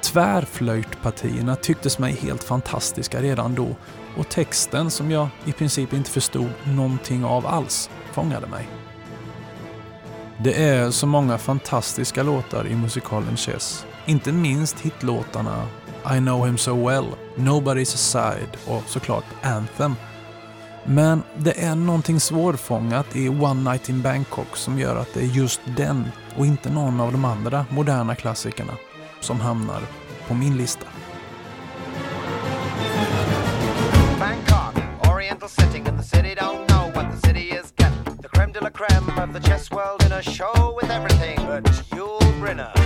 Tvärflöjtpartierna 0.04 1.56
tycktes 1.56 2.00
mig 2.00 2.14
helt 2.14 2.44
fantastiska 2.44 3.22
redan 3.22 3.56
då 3.56 3.76
och 4.18 4.30
texten 4.30 4.92
som 4.92 5.12
jag 5.12 5.28
i 5.46 5.52
princip 5.52 5.94
inte 5.94 6.12
förstod 6.12 6.50
någonting 6.64 7.26
av 7.26 7.48
alls 7.48 7.90
fångade 8.12 8.48
mig. 8.48 8.68
Det 10.44 10.64
är 10.64 10.92
så 10.92 11.08
många 11.08 11.38
fantastiska 11.38 12.24
låtar 12.24 12.68
i 12.68 12.76
musikalen 12.76 13.38
Chess. 13.38 13.86
Inte 14.06 14.32
minst 14.32 14.80
hitlåtarna 14.80 15.68
I 16.16 16.20
know 16.20 16.46
him 16.46 16.58
so 16.58 16.88
well, 16.88 17.06
Nobody's 17.36 17.94
aside 17.94 18.58
och 18.68 18.84
såklart 18.86 19.26
Anthem. 19.42 19.96
Men 20.84 21.24
det 21.38 21.64
är 21.64 21.76
någonting 21.76 22.20
svårfångat 22.20 23.16
i 23.16 23.30
One 23.30 23.72
Night 23.72 23.90
in 23.90 24.02
Bangkok 24.02 24.58
som 24.58 24.80
gör 24.80 24.96
att 24.96 25.14
det 25.14 25.20
är 25.20 25.26
just 25.26 25.62
den 25.78 26.12
och 26.38 26.46
inte 26.46 26.70
någon 26.70 27.00
av 27.00 27.12
de 27.12 27.26
andra 27.26 27.66
moderna 27.70 28.16
klassikerna 28.16 28.74
som 29.22 29.40
hamnar 29.40 29.82
på 30.28 30.34
min 30.34 30.58
lista. 30.58 30.88
of 42.60 42.85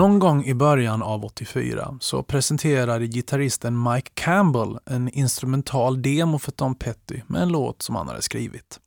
Någon 0.00 0.18
gång 0.18 0.44
i 0.44 0.54
början 0.54 1.02
av 1.02 1.24
84 1.24 1.98
så 2.00 2.22
presenterade 2.22 3.06
gitarristen 3.06 3.82
Mike 3.82 4.10
Campbell 4.14 4.78
en 4.86 5.08
instrumental 5.08 6.02
demo 6.02 6.38
för 6.38 6.52
Tom 6.52 6.74
Petty 6.74 7.20
med 7.26 7.42
en 7.42 7.48
låt 7.48 7.82
som 7.82 7.94
han 7.94 8.08
hade 8.08 8.22
skrivit. 8.22 8.80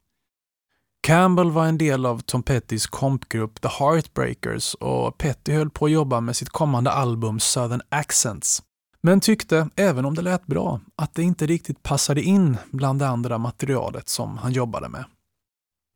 Campbell 1.08 1.52
var 1.52 1.66
en 1.66 1.78
del 1.78 2.06
av 2.06 2.20
Tom 2.20 2.44
Pettys 2.44 2.88
kompgrupp 2.88 3.62
The 3.62 3.68
Heartbreakers 3.68 4.74
och 4.74 5.18
Petty 5.18 5.54
höll 5.54 5.70
på 5.70 5.86
att 5.86 5.92
jobba 5.92 6.22
med 6.22 6.36
sitt 6.36 6.50
kommande 6.50 6.92
album 6.92 7.40
Southern 7.40 7.82
Accents. 7.90 8.64
Men 9.02 9.20
tyckte, 9.20 9.70
även 9.76 10.06
om 10.06 10.16
det 10.16 10.22
lät 10.22 10.46
bra, 10.46 10.80
att 10.96 11.16
det 11.16 11.24
inte 11.24 11.46
riktigt 11.46 11.84
passade 11.84 12.22
in 12.22 12.58
bland 12.72 13.00
det 13.00 13.08
andra 13.08 13.38
materialet 13.38 14.10
som 14.10 14.38
han 14.38 14.52
jobbade 14.52 14.90
med. 14.90 15.06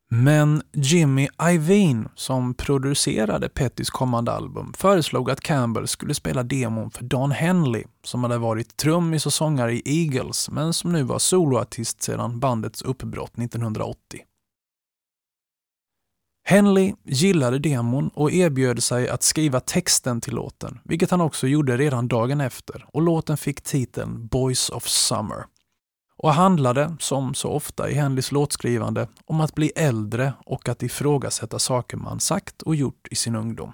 Men 0.09 0.61
Jimmy 0.73 1.27
Iovine, 1.51 2.09
som 2.15 2.53
producerade 2.53 3.49
Pettys 3.49 3.89
kommande 3.89 4.31
album, 4.31 4.73
föreslog 4.77 5.31
att 5.31 5.41
Campbell 5.41 5.87
skulle 5.87 6.13
spela 6.13 6.43
demon 6.43 6.91
för 6.91 7.03
Don 7.03 7.31
Henley, 7.31 7.83
som 8.03 8.23
hade 8.23 8.37
varit 8.37 8.77
trummis 8.77 9.25
och 9.25 9.33
sångare 9.33 9.73
i 9.73 9.81
Eagles, 9.85 10.49
men 10.49 10.73
som 10.73 10.91
nu 10.91 11.03
var 11.03 11.19
soloartist 11.19 12.03
sedan 12.03 12.39
bandets 12.39 12.81
uppbrott 12.81 13.37
1980. 13.37 14.19
Henley 16.43 16.93
gillade 17.03 17.59
demon 17.59 18.09
och 18.13 18.31
erbjöd 18.31 18.83
sig 18.83 19.09
att 19.09 19.23
skriva 19.23 19.59
texten 19.59 20.21
till 20.21 20.35
låten, 20.35 20.79
vilket 20.83 21.11
han 21.11 21.21
också 21.21 21.47
gjorde 21.47 21.77
redan 21.77 22.07
dagen 22.07 22.41
efter 22.41 22.85
och 22.87 23.01
låten 23.01 23.37
fick 23.37 23.61
titeln 23.61 24.27
Boys 24.27 24.69
of 24.69 24.87
Summer 24.87 25.45
och 26.17 26.33
handlade, 26.33 26.95
som 26.99 27.33
så 27.33 27.49
ofta 27.49 27.89
i 27.89 27.93
Henleys 27.93 28.31
låtskrivande, 28.31 29.07
om 29.25 29.41
att 29.41 29.55
bli 29.55 29.71
äldre 29.75 30.33
och 30.45 30.69
att 30.69 30.83
ifrågasätta 30.83 31.59
saker 31.59 31.97
man 31.97 32.19
sagt 32.19 32.61
och 32.61 32.75
gjort 32.75 33.07
i 33.11 33.15
sin 33.15 33.35
ungdom. 33.35 33.71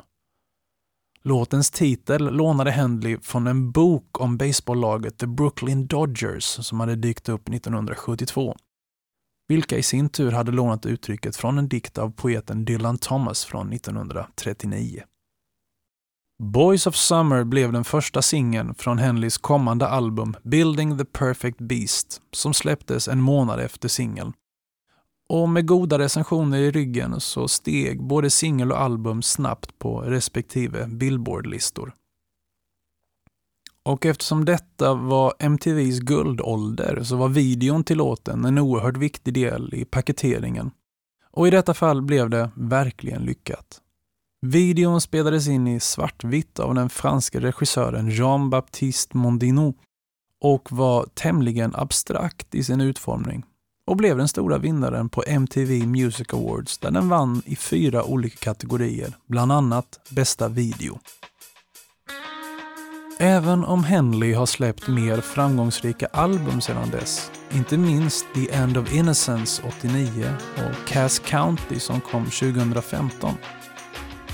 Låtens 1.21 1.71
titel 1.71 2.35
lånade 2.35 2.71
Henley 2.71 3.17
från 3.21 3.47
en 3.47 3.71
bok 3.71 4.21
om 4.21 4.37
baseballlaget 4.37 5.17
The 5.17 5.27
Brooklyn 5.27 5.87
Dodgers 5.87 6.43
som 6.43 6.79
hade 6.79 6.95
dykt 6.95 7.29
upp 7.29 7.49
1972. 7.49 8.55
Vilka 9.47 9.77
i 9.77 9.83
sin 9.83 10.09
tur 10.09 10.31
hade 10.31 10.51
lånat 10.51 10.85
uttrycket 10.85 11.35
från 11.35 11.57
en 11.57 11.67
dikt 11.67 11.97
av 11.97 12.11
poeten 12.11 12.65
Dylan 12.65 12.97
Thomas 12.97 13.45
från 13.45 13.73
1939. 13.73 15.03
Boys 16.43 16.87
of 16.87 16.95
Summer 16.95 17.43
blev 17.43 17.71
den 17.71 17.83
första 17.83 18.21
singeln 18.21 18.75
från 18.75 18.97
Henleys 18.97 19.37
kommande 19.37 19.87
album 19.87 20.35
Building 20.43 20.97
the 20.97 21.05
Perfect 21.05 21.57
Beast 21.57 22.21
som 22.31 22.53
släpptes 22.53 23.07
en 23.07 23.21
månad 23.21 23.59
efter 23.59 23.89
singeln. 23.89 24.33
Och 25.29 25.49
med 25.49 25.67
goda 25.67 25.99
recensioner 25.99 26.57
i 26.57 26.71
ryggen 26.71 27.19
så 27.19 27.47
steg 27.47 28.03
både 28.03 28.29
singel 28.29 28.71
och 28.71 28.81
album 28.81 29.21
snabbt 29.21 29.79
på 29.79 30.01
respektive 30.01 30.87
Billboard-listor. 30.87 31.93
Och 33.83 34.05
eftersom 34.05 34.45
detta 34.45 34.93
var 34.93 35.33
MTVs 35.39 35.99
guldålder 35.99 37.03
så 37.03 37.15
var 37.15 37.29
videon 37.29 37.83
till 37.83 37.97
låten 37.97 38.45
en 38.45 38.57
oerhört 38.57 38.97
viktig 38.97 39.33
del 39.33 39.73
i 39.73 39.85
paketeringen. 39.85 40.71
Och 41.31 41.47
i 41.47 41.51
detta 41.51 41.73
fall 41.73 42.01
blev 42.01 42.29
det 42.29 42.49
verkligen 42.55 43.21
lyckat. 43.21 43.82
Videon 44.45 45.01
spelades 45.01 45.47
in 45.47 45.67
i 45.67 45.79
svartvitt 45.79 46.59
av 46.59 46.75
den 46.75 46.89
franske 46.89 47.39
regissören 47.39 48.09
Jean-Baptiste 48.09 49.17
Mondino 49.17 49.73
och 50.41 50.71
var 50.71 51.05
tämligen 51.13 51.75
abstrakt 51.75 52.55
i 52.55 52.63
sin 52.63 52.81
utformning 52.81 53.43
och 53.87 53.97
blev 53.97 54.17
den 54.17 54.27
stora 54.27 54.57
vinnaren 54.57 55.09
på 55.09 55.23
MTV 55.27 55.85
Music 55.85 56.33
Awards 56.33 56.77
där 56.77 56.91
den 56.91 57.09
vann 57.09 57.41
i 57.45 57.55
fyra 57.55 58.03
olika 58.03 58.37
kategorier, 58.37 59.13
bland 59.27 59.51
annat 59.51 59.99
bästa 60.09 60.47
video. 60.47 60.99
Även 63.19 63.65
om 63.65 63.83
Henley 63.83 64.33
har 64.33 64.45
släppt 64.45 64.87
mer 64.87 65.21
framgångsrika 65.21 66.05
album 66.05 66.61
sedan 66.61 66.89
dess, 66.91 67.31
inte 67.51 67.77
minst 67.77 68.25
The 68.35 68.51
End 68.51 68.77
of 68.77 68.93
Innocence 68.93 69.63
89 69.67 70.33
och 70.55 70.87
Cass 70.87 71.19
County 71.19 71.79
som 71.79 72.01
kom 72.01 72.25
2015, 72.25 73.33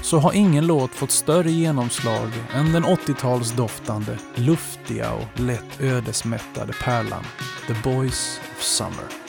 så 0.09 0.19
har 0.19 0.33
ingen 0.33 0.67
låt 0.67 0.91
fått 0.95 1.11
större 1.11 1.51
genomslag 1.51 2.29
än 2.53 2.71
den 2.71 2.85
80-talsdoftande, 2.85 4.17
luftiga 4.35 5.13
och 5.13 5.39
lätt 5.39 5.81
ödesmättade 5.81 6.73
pärlan 6.73 7.23
The 7.67 7.73
Boys 7.83 8.39
of 8.57 8.63
Summer. 8.63 9.28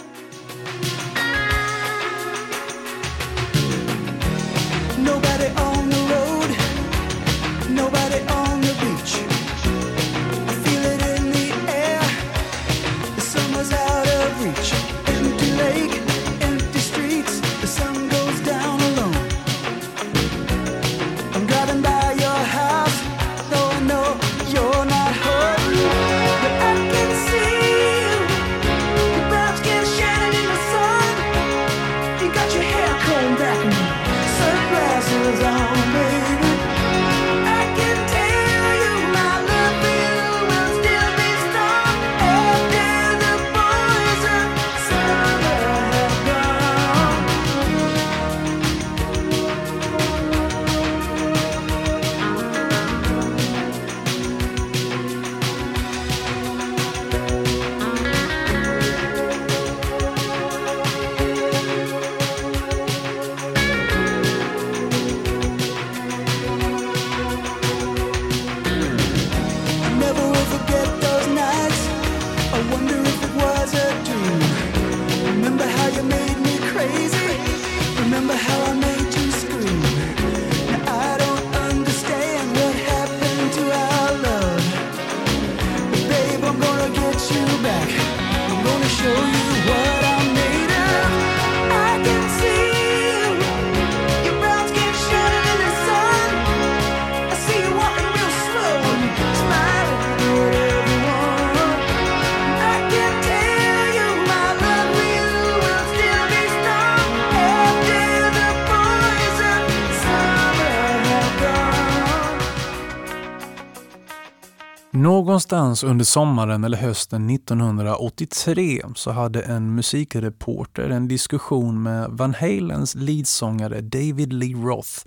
Någonstans 115.50 115.90
under 115.90 116.04
sommaren 116.04 116.64
eller 116.64 116.78
hösten 116.78 117.30
1983 117.30 118.82
så 118.94 119.10
hade 119.10 119.42
en 119.42 119.74
musikreporter 119.74 120.90
en 120.90 121.08
diskussion 121.08 121.82
med 121.82 122.10
Van 122.10 122.34
Halens 122.34 122.94
leadsångare 122.94 123.80
David 123.80 124.32
Lee 124.32 124.56
Roth 124.56 125.04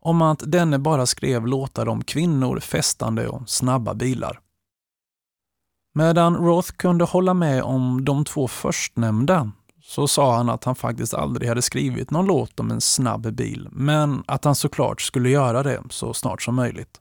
om 0.00 0.22
att 0.22 0.42
denne 0.46 0.78
bara 0.78 1.06
skrev 1.06 1.46
låtar 1.46 1.88
om 1.88 2.04
kvinnor, 2.04 2.60
festande 2.60 3.28
och 3.28 3.50
snabba 3.50 3.94
bilar. 3.94 4.40
Medan 5.94 6.36
Roth 6.36 6.72
kunde 6.72 7.04
hålla 7.04 7.34
med 7.34 7.62
om 7.62 8.04
de 8.04 8.24
två 8.24 8.48
förstnämnda 8.48 9.52
så 9.82 10.08
sa 10.08 10.36
han 10.36 10.50
att 10.50 10.64
han 10.64 10.74
faktiskt 10.74 11.14
aldrig 11.14 11.48
hade 11.48 11.62
skrivit 11.62 12.10
någon 12.10 12.26
låt 12.26 12.60
om 12.60 12.70
en 12.70 12.80
snabb 12.80 13.32
bil, 13.32 13.68
men 13.70 14.24
att 14.26 14.44
han 14.44 14.54
såklart 14.54 15.00
skulle 15.00 15.30
göra 15.30 15.62
det 15.62 15.82
så 15.90 16.14
snart 16.14 16.42
som 16.42 16.54
möjligt. 16.54 17.00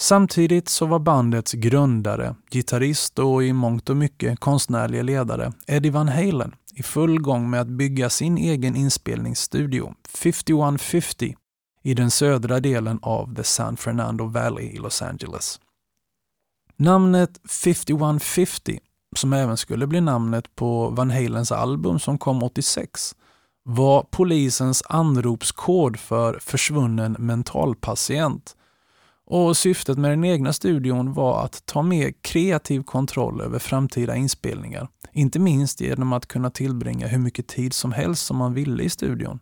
Samtidigt 0.00 0.68
så 0.68 0.86
var 0.86 0.98
bandets 0.98 1.52
grundare, 1.52 2.34
gitarrist 2.50 3.18
och 3.18 3.44
i 3.44 3.52
mångt 3.52 3.90
och 3.90 3.96
mycket 3.96 4.40
konstnärliga 4.40 5.02
ledare 5.02 5.52
Eddie 5.66 5.90
Van 5.90 6.08
Halen 6.08 6.54
i 6.74 6.82
full 6.82 7.20
gång 7.20 7.50
med 7.50 7.60
att 7.60 7.68
bygga 7.68 8.10
sin 8.10 8.38
egen 8.38 8.76
inspelningsstudio, 8.76 9.94
5150, 10.08 11.36
i 11.82 11.94
den 11.94 12.10
södra 12.10 12.60
delen 12.60 12.98
av 13.02 13.34
the 13.34 13.44
San 13.44 13.76
Fernando 13.76 14.24
Valley 14.24 14.64
i 14.64 14.76
Los 14.76 15.02
Angeles. 15.02 15.60
Namnet 16.76 17.40
5150, 17.48 18.80
som 19.16 19.32
även 19.32 19.56
skulle 19.56 19.86
bli 19.86 20.00
namnet 20.00 20.56
på 20.56 20.88
Van 20.88 21.10
Halens 21.10 21.52
album 21.52 21.98
som 21.98 22.18
kom 22.18 22.42
86, 22.42 23.14
var 23.64 24.02
polisens 24.10 24.82
anropskod 24.88 25.98
för 25.98 26.38
försvunnen 26.40 27.16
mentalpatient 27.18 28.54
och 29.30 29.56
syftet 29.56 29.98
med 29.98 30.10
den 30.10 30.24
egna 30.24 30.52
studion 30.52 31.12
var 31.12 31.44
att 31.44 31.66
ta 31.66 31.82
mer 31.82 32.12
kreativ 32.20 32.82
kontroll 32.82 33.40
över 33.40 33.58
framtida 33.58 34.16
inspelningar. 34.16 34.88
Inte 35.12 35.38
minst 35.38 35.80
genom 35.80 36.12
att 36.12 36.26
kunna 36.26 36.50
tillbringa 36.50 37.06
hur 37.06 37.18
mycket 37.18 37.46
tid 37.46 37.72
som 37.72 37.92
helst 37.92 38.26
som 38.26 38.36
man 38.36 38.54
ville 38.54 38.82
i 38.82 38.90
studion. 38.90 39.40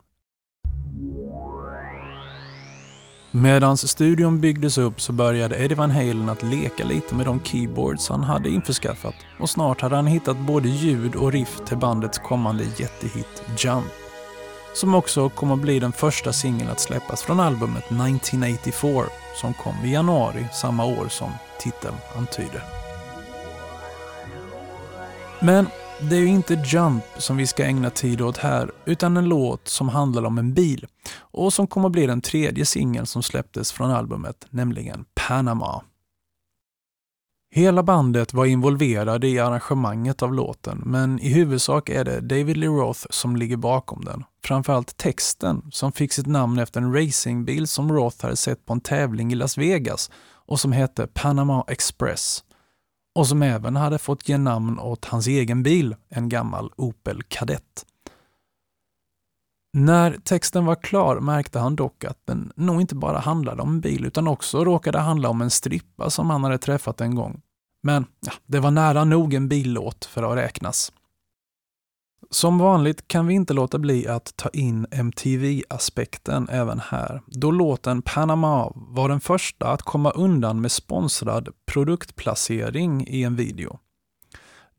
Medan 3.31 3.77
studion 3.77 4.41
byggdes 4.41 4.77
upp 4.77 5.01
så 5.01 5.13
började 5.13 5.63
Eddie 5.63 5.75
Van 5.75 5.91
Halen 5.91 6.29
att 6.29 6.43
leka 6.43 6.85
lite 6.85 7.15
med 7.15 7.25
de 7.25 7.39
keyboards 7.43 8.09
han 8.09 8.23
hade 8.23 8.49
införskaffat 8.49 9.15
och 9.39 9.49
snart 9.49 9.81
hade 9.81 9.95
han 9.95 10.07
hittat 10.07 10.37
både 10.39 10.69
ljud 10.69 11.15
och 11.15 11.31
riff 11.31 11.61
till 11.65 11.77
bandets 11.77 12.17
kommande 12.17 12.63
jättehit 12.63 13.43
Jump. 13.57 14.06
Som 14.77 14.95
också 14.95 15.29
kommer 15.29 15.53
att 15.53 15.59
bli 15.61 15.79
den 15.79 15.91
första 15.91 16.33
singeln 16.33 16.69
att 16.69 16.79
släppas 16.79 17.21
från 17.21 17.39
albumet 17.39 17.83
1984 17.85 19.03
som 19.35 19.53
kom 19.53 19.75
i 19.85 19.93
januari 19.93 20.47
samma 20.53 20.85
år 20.85 21.07
som 21.09 21.31
titeln 21.59 21.95
antyder. 22.17 22.63
Men 25.39 25.67
det 26.01 26.15
är 26.15 26.19
ju 26.19 26.27
inte 26.27 26.53
Jump 26.53 27.03
som 27.17 27.37
vi 27.37 27.47
ska 27.47 27.65
ägna 27.65 27.89
tid 27.89 28.21
åt 28.21 28.37
här, 28.37 28.71
utan 28.85 29.17
en 29.17 29.25
låt 29.25 29.67
som 29.67 29.89
handlar 29.89 30.23
om 30.23 30.37
en 30.37 30.53
bil 30.53 30.87
och 31.17 31.53
som 31.53 31.67
kommer 31.67 31.87
att 31.87 31.93
bli 31.93 32.05
den 32.05 32.21
tredje 32.21 32.65
singeln 32.65 33.05
som 33.05 33.23
släpptes 33.23 33.71
från 33.71 33.91
albumet, 33.91 34.45
nämligen 34.49 35.05
Panama. 35.27 35.81
Hela 37.49 37.83
bandet 37.83 38.33
var 38.33 38.45
involverade 38.45 39.27
i 39.27 39.39
arrangemanget 39.39 40.23
av 40.23 40.33
låten, 40.33 40.81
men 40.85 41.19
i 41.19 41.29
huvudsak 41.29 41.89
är 41.89 42.05
det 42.05 42.21
David 42.21 42.57
Lee 42.57 42.69
Roth 42.69 43.05
som 43.09 43.35
ligger 43.35 43.57
bakom 43.57 44.05
den. 44.05 44.23
Framförallt 44.43 44.97
texten, 44.97 45.61
som 45.71 45.91
fick 45.91 46.13
sitt 46.13 46.27
namn 46.27 46.59
efter 46.59 46.81
en 46.81 46.93
racingbil 46.93 47.67
som 47.67 47.91
Roth 47.93 48.25
hade 48.25 48.35
sett 48.35 48.65
på 48.65 48.73
en 48.73 48.81
tävling 48.81 49.31
i 49.31 49.35
Las 49.35 49.57
Vegas 49.57 50.11
och 50.47 50.59
som 50.59 50.71
hette 50.71 51.07
Panama 51.07 51.63
Express. 51.67 52.43
Och 53.15 53.27
som 53.27 53.41
även 53.41 53.75
hade 53.75 53.97
fått 53.97 54.29
ge 54.29 54.37
namn 54.37 54.79
åt 54.79 55.05
hans 55.05 55.27
egen 55.27 55.63
bil, 55.63 55.95
en 56.09 56.29
gammal 56.29 56.71
Opel 56.75 57.23
Kadett. 57.23 57.85
När 59.73 60.11
texten 60.11 60.65
var 60.65 60.75
klar 60.75 61.19
märkte 61.19 61.59
han 61.59 61.75
dock 61.75 62.03
att 62.03 62.25
den 62.25 62.51
nog 62.55 62.81
inte 62.81 62.95
bara 62.95 63.19
handlade 63.19 63.61
om 63.61 63.69
en 63.69 63.81
bil 63.81 64.05
utan 64.05 64.27
också 64.27 64.65
råkade 64.65 64.99
handla 64.99 65.29
om 65.29 65.41
en 65.41 65.49
strippa 65.49 66.09
som 66.09 66.29
han 66.29 66.43
hade 66.43 66.57
träffat 66.57 67.01
en 67.01 67.15
gång. 67.15 67.41
Men 67.83 68.05
ja, 68.19 68.31
det 68.45 68.59
var 68.59 68.71
nära 68.71 69.03
nog 69.03 69.33
en 69.33 69.49
billåt 69.49 70.05
för 70.05 70.23
att 70.23 70.37
räknas. 70.37 70.91
Som 72.29 72.57
vanligt 72.57 73.07
kan 73.07 73.27
vi 73.27 73.33
inte 73.33 73.53
låta 73.53 73.79
bli 73.79 74.07
att 74.07 74.35
ta 74.35 74.49
in 74.49 74.87
MTV-aspekten 74.91 76.49
även 76.49 76.79
här, 76.79 77.21
då 77.27 77.51
låten 77.51 78.01
Panama 78.01 78.71
var 78.75 79.09
den 79.09 79.19
första 79.19 79.71
att 79.71 79.81
komma 79.81 80.11
undan 80.11 80.61
med 80.61 80.71
sponsrad 80.71 81.49
produktplacering 81.65 83.07
i 83.07 83.23
en 83.23 83.35
video. 83.35 83.79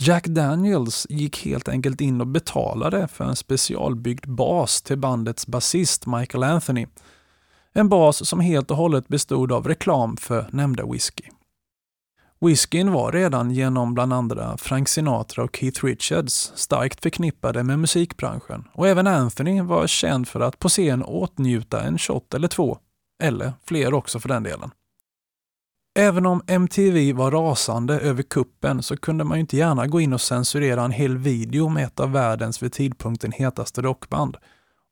Jack 0.02 0.26
Daniels 0.26 1.06
gick 1.10 1.44
helt 1.44 1.68
enkelt 1.68 2.00
in 2.00 2.20
och 2.20 2.26
betalade 2.26 3.08
för 3.08 3.24
en 3.24 3.36
specialbyggd 3.36 4.28
bas 4.28 4.82
till 4.82 4.98
bandets 4.98 5.46
basist 5.46 6.06
Michael 6.06 6.42
Anthony. 6.44 6.86
En 7.72 7.88
bas 7.88 8.28
som 8.28 8.40
helt 8.40 8.70
och 8.70 8.76
hållet 8.76 9.08
bestod 9.08 9.52
av 9.52 9.68
reklam 9.68 10.16
för 10.16 10.48
nämnda 10.52 10.86
whisky. 10.86 11.24
Whiskyn 12.40 12.92
var 12.92 13.12
redan 13.12 13.50
genom 13.50 13.94
bland 13.94 14.12
andra 14.12 14.56
Frank 14.56 14.88
Sinatra 14.88 15.44
och 15.44 15.56
Keith 15.56 15.84
Richards 15.84 16.52
starkt 16.54 17.02
förknippade 17.02 17.62
med 17.62 17.78
musikbranschen 17.78 18.64
och 18.72 18.88
även 18.88 19.06
Anthony 19.06 19.62
var 19.62 19.86
känd 19.86 20.28
för 20.28 20.40
att 20.40 20.58
på 20.58 20.68
scen 20.68 21.02
åtnjuta 21.02 21.82
en 21.82 21.98
shot 21.98 22.34
eller 22.34 22.48
två, 22.48 22.78
eller 23.22 23.52
fler 23.64 23.94
också 23.94 24.20
för 24.20 24.28
den 24.28 24.42
delen. 24.42 24.70
Även 25.98 26.26
om 26.26 26.42
MTV 26.46 27.12
var 27.12 27.30
rasande 27.30 28.00
över 28.00 28.22
kuppen 28.22 28.82
så 28.82 28.96
kunde 28.96 29.24
man 29.24 29.36
ju 29.36 29.40
inte 29.40 29.56
gärna 29.56 29.86
gå 29.86 30.00
in 30.00 30.12
och 30.12 30.20
censurera 30.20 30.84
en 30.84 30.90
hel 30.90 31.18
video 31.18 31.68
med 31.68 31.84
ett 31.84 32.00
av 32.00 32.12
världens 32.12 32.62
vid 32.62 32.72
tidpunkten 32.72 33.32
hetaste 33.32 33.82
rockband. 33.82 34.36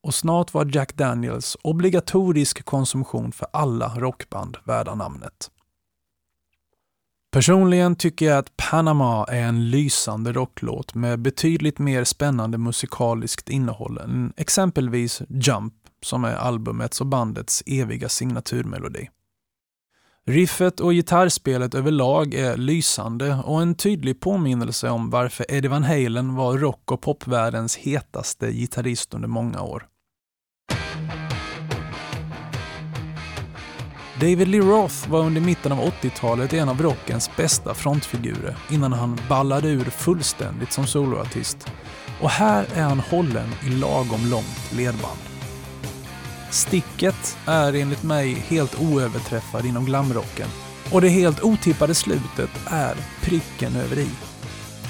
Och 0.02 0.14
snart 0.14 0.54
var 0.54 0.70
Jack 0.72 0.94
Daniels 0.94 1.56
obligatorisk 1.62 2.64
konsumtion 2.64 3.32
för 3.32 3.46
alla 3.52 3.88
rockband 3.88 4.56
värda 4.64 4.94
namnet. 4.94 5.50
Personligen 7.32 7.96
tycker 7.96 8.26
jag 8.26 8.38
att 8.38 8.56
Panama 8.56 9.24
är 9.24 9.42
en 9.42 9.70
lysande 9.70 10.32
rocklåt 10.32 10.94
med 10.94 11.18
betydligt 11.18 11.78
mer 11.78 12.04
spännande 12.04 12.58
musikaliskt 12.58 13.48
innehåll 13.48 13.98
än 13.98 14.32
exempelvis 14.36 15.22
Jump, 15.28 15.74
som 16.02 16.24
är 16.24 16.34
albumets 16.34 17.00
och 17.00 17.06
bandets 17.06 17.62
eviga 17.66 18.08
signaturmelodi. 18.08 19.08
Riffet 20.28 20.80
och 20.80 20.92
gitarrspelet 20.92 21.74
överlag 21.74 22.34
är 22.34 22.56
lysande 22.56 23.34
och 23.44 23.62
en 23.62 23.74
tydlig 23.74 24.20
påminnelse 24.20 24.90
om 24.90 25.10
varför 25.10 25.46
Eddie 25.48 25.68
Van 25.68 25.84
Halen 25.84 26.34
var 26.34 26.58
rock 26.58 26.92
och 26.92 27.00
popvärldens 27.00 27.76
hetaste 27.76 28.52
gitarrist 28.52 29.14
under 29.14 29.28
många 29.28 29.62
år. 29.62 29.86
David 34.20 34.48
Lee 34.48 34.60
Roth 34.60 35.10
var 35.10 35.20
under 35.20 35.40
mitten 35.40 35.72
av 35.72 35.78
80-talet 35.78 36.52
en 36.52 36.68
av 36.68 36.82
rockens 36.82 37.30
bästa 37.36 37.74
frontfigurer 37.74 38.56
innan 38.70 38.92
han 38.92 39.18
ballade 39.28 39.68
ur 39.68 39.84
fullständigt 39.84 40.72
som 40.72 40.86
soloartist. 40.86 41.68
Och 42.20 42.30
här 42.30 42.66
är 42.74 42.82
han 42.82 43.00
hållen 43.00 43.48
i 43.66 43.68
lagom 43.68 44.30
långt 44.30 44.72
ledband. 44.76 45.35
Sticket 46.50 47.38
är 47.46 47.72
enligt 47.72 48.02
mig 48.02 48.34
helt 48.48 48.80
oöverträffad 48.80 49.66
inom 49.66 49.84
glamrocken 49.84 50.48
och 50.92 51.00
det 51.00 51.08
helt 51.08 51.42
otippade 51.42 51.94
slutet 51.94 52.50
är 52.66 52.96
pricken 53.22 53.76
över 53.76 53.98
i. 53.98 54.08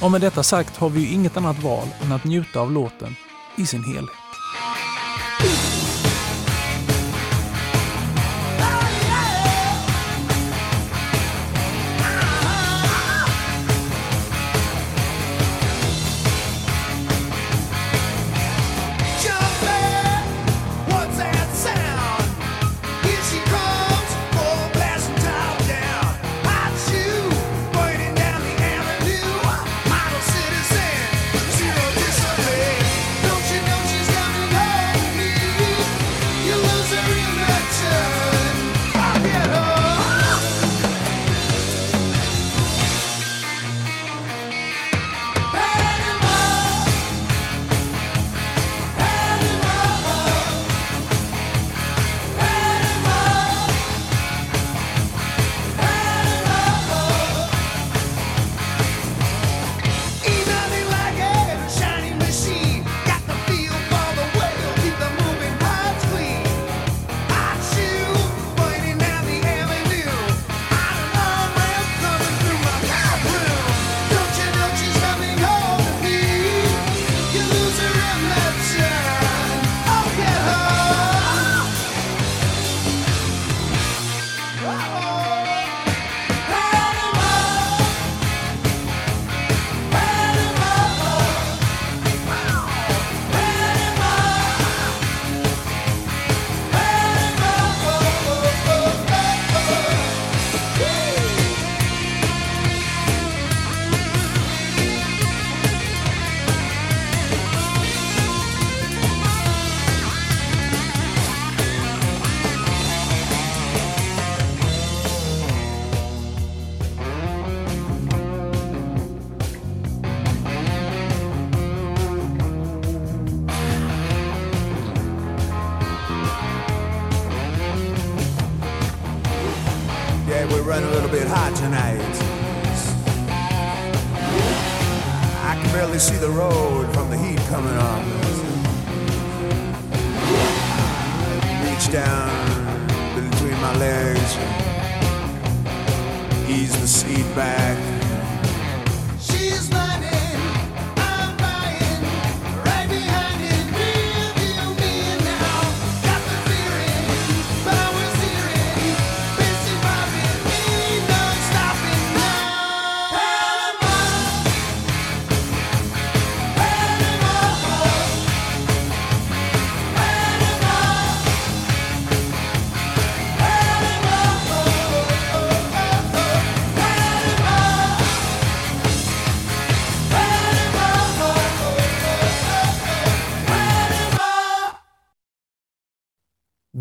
Och 0.03 0.11
med 0.11 0.21
detta 0.21 0.43
sagt 0.43 0.77
har 0.77 0.91
vi 0.91 1.01
ju 1.01 1.09
inget 1.13 1.37
annat 1.37 1.63
val 1.63 1.89
än 2.03 2.13
att 2.13 2.25
njuta 2.25 2.61
av 2.61 2.73
låten 2.73 3.17
i 3.57 3.67
sin 3.67 3.85
helhet. 3.85 4.27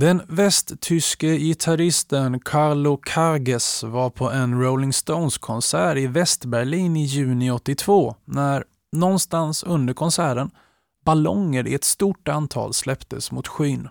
Den 0.06 0.22
västtyske 0.28 1.38
gitarristen 1.38 2.39
Carlo 2.39 2.98
Karges 2.98 3.84
var 3.84 4.10
på 4.10 4.32
en 4.32 4.62
Rolling 4.62 4.94
Stones-konsert 4.94 5.98
i 5.98 6.08
Västberlin 6.08 6.98
i 6.98 7.04
juni 7.04 7.52
82 7.52 8.15
när 8.26 8.63
någonstans 8.91 9.63
under 9.63 9.94
konserten 9.94 10.52
ballonger 11.06 11.68
i 11.68 11.74
ett 11.74 11.84
stort 11.84 12.28
antal 12.28 12.74
släpptes 12.74 13.32
mot 13.32 13.48
skyn. 13.48 13.89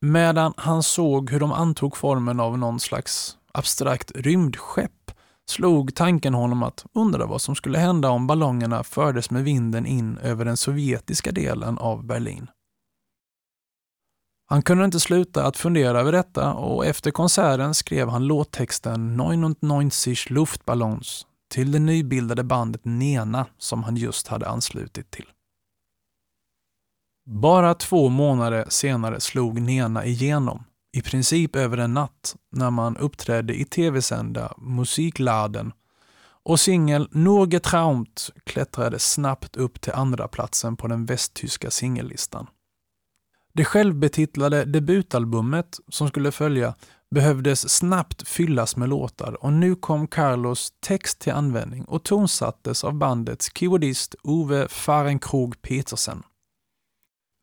Medan 0.00 0.54
han 0.56 0.82
såg 0.82 1.30
hur 1.30 1.40
de 1.40 1.52
antog 1.52 1.96
formen 1.96 2.40
av 2.40 2.58
någon 2.58 2.80
slags 2.80 3.36
abstrakt 3.52 4.12
rymdskepp 4.14 5.10
slog 5.46 5.94
tanken 5.94 6.34
honom 6.34 6.62
att 6.62 6.86
undra 6.94 7.26
vad 7.26 7.42
som 7.42 7.54
skulle 7.54 7.78
hända 7.78 8.10
om 8.10 8.26
ballongerna 8.26 8.84
fördes 8.84 9.30
med 9.30 9.44
vinden 9.44 9.86
in 9.86 10.18
över 10.18 10.44
den 10.44 10.56
sovjetiska 10.56 11.32
delen 11.32 11.78
av 11.78 12.06
Berlin. 12.06 12.48
Han 14.50 14.62
kunde 14.62 14.84
inte 14.84 15.00
sluta 15.00 15.46
att 15.46 15.56
fundera 15.56 16.00
över 16.00 16.12
detta 16.12 16.52
och 16.52 16.86
efter 16.86 17.10
konserten 17.10 17.74
skrev 17.74 18.08
han 18.08 18.26
låttexten 18.26 19.16
99 19.16 20.14
Luftballons 20.28 21.26
till 21.50 21.72
det 21.72 21.78
nybildade 21.78 22.44
bandet 22.44 22.84
Nena 22.84 23.46
som 23.58 23.82
han 23.82 23.96
just 23.96 24.28
hade 24.28 24.48
anslutit 24.48 25.10
till. 25.10 25.26
Bara 27.30 27.74
två 27.74 28.08
månader 28.08 28.64
senare 28.68 29.20
slog 29.20 29.60
Nena 29.60 30.04
igenom, 30.04 30.64
i 30.92 31.02
princip 31.02 31.56
över 31.56 31.78
en 31.78 31.94
natt, 31.94 32.36
när 32.52 32.70
man 32.70 32.96
uppträdde 32.96 33.54
i 33.54 33.64
tv-sända 33.64 34.54
Musikladen 34.58 35.72
och 36.42 36.60
singel 36.60 37.08
Något 37.12 37.62
Traumt 37.62 38.30
klättrade 38.44 38.98
snabbt 38.98 39.56
upp 39.56 39.80
till 39.80 39.92
andra 39.92 40.28
platsen 40.28 40.76
på 40.76 40.88
den 40.88 41.06
västtyska 41.06 41.70
singellistan. 41.70 42.46
Det 43.58 43.64
självbetitlade 43.64 44.64
debutalbumet 44.64 45.80
som 45.88 46.08
skulle 46.08 46.32
följa 46.32 46.74
behövdes 47.10 47.68
snabbt 47.68 48.28
fyllas 48.28 48.76
med 48.76 48.88
låtar 48.88 49.44
och 49.44 49.52
nu 49.52 49.74
kom 49.74 50.08
Carlos 50.08 50.72
text 50.80 51.18
till 51.18 51.32
användning 51.32 51.84
och 51.84 52.02
tonsattes 52.02 52.84
av 52.84 52.94
bandets 52.94 53.50
keyboardist 53.54 54.14
Ove 54.22 54.68
Farenkrog 54.68 55.62
Petersen. 55.62 56.22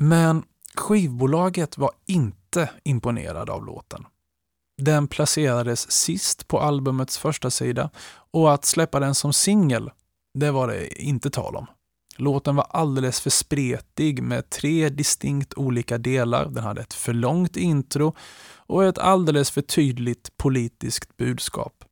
Men 0.04 0.44
skivbolaget 0.76 1.78
var 1.78 1.92
inte 2.06 2.70
imponerad 2.84 3.50
av 3.50 3.66
låten. 3.66 4.06
Den 4.82 5.08
placerades 5.08 5.92
sist 5.92 6.48
på 6.48 6.60
albumets 6.60 7.18
första 7.18 7.50
sida 7.50 7.90
och 8.32 8.54
att 8.54 8.66
släppa 8.66 9.00
den 9.00 9.16
som 9.16 9.34
singel, 9.34 9.92
det 10.34 10.52
var 10.52 10.68
det 10.68 11.02
inte 11.02 11.30
tal 11.30 11.56
om. 11.56 11.68
Låten 12.18 12.56
var 12.56 12.68
alldeles 12.70 13.22
för 13.22 13.30
spretig 13.30 14.24
med 14.24 14.50
tre 14.50 14.90
distinkt 14.90 15.54
olika 15.54 15.98
delar. 15.98 16.50
Den 16.50 16.64
hade 16.64 16.82
ett 16.82 16.94
för 16.94 17.14
långt 17.14 17.58
intro 17.58 18.16
och 18.56 18.86
ett 18.86 18.98
alldeles 18.98 19.52
för 19.52 19.62
tydligt 19.62 20.38
politiskt 20.38 21.18
budskap. 21.18 21.84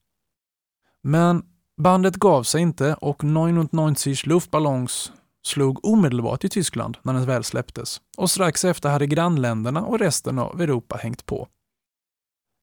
Men 1.04 1.44
bandet 1.82 2.16
gav 2.16 2.44
sig 2.44 2.62
inte 2.62 2.94
och 2.94 3.24
99 3.24 4.16
Luftballons 4.26 5.12
slog 5.46 5.86
omedelbart 5.86 6.44
i 6.44 6.50
Tyskland 6.50 6.98
när 7.02 7.14
den 7.14 7.26
väl 7.26 7.44
släpptes 7.44 8.02
och 8.18 8.30
strax 8.30 8.66
efter 8.66 8.90
hade 8.90 9.08
grannländerna 9.08 9.82
och 9.86 10.00
resten 10.00 10.40
av 10.40 10.62
Europa 10.62 10.96
hängt 10.98 11.26
på. 11.26 11.48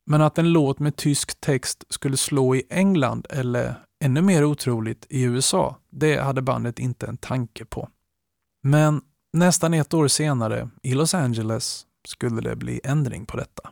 Men 0.06 0.22
att 0.22 0.38
en 0.38 0.52
låt 0.52 0.78
med 0.78 0.96
tysk 0.96 1.40
text 1.40 1.84
skulle 1.88 2.16
slå 2.16 2.54
i 2.54 2.62
England 2.70 3.26
eller 3.30 3.74
ännu 4.04 4.22
mer 4.22 4.44
otroligt 4.44 5.06
i 5.08 5.22
USA, 5.22 5.76
det 5.90 6.16
hade 6.16 6.42
bandet 6.42 6.78
inte 6.78 7.06
en 7.06 7.16
tanke 7.16 7.64
på. 7.64 7.88
Men 8.62 9.02
nästan 9.32 9.74
ett 9.74 9.94
år 9.94 10.08
senare, 10.08 10.70
i 10.82 10.94
Los 10.94 11.14
Angeles, 11.14 11.86
skulle 12.08 12.40
det 12.40 12.56
bli 12.56 12.80
ändring 12.84 13.26
på 13.26 13.36
detta. 13.36 13.70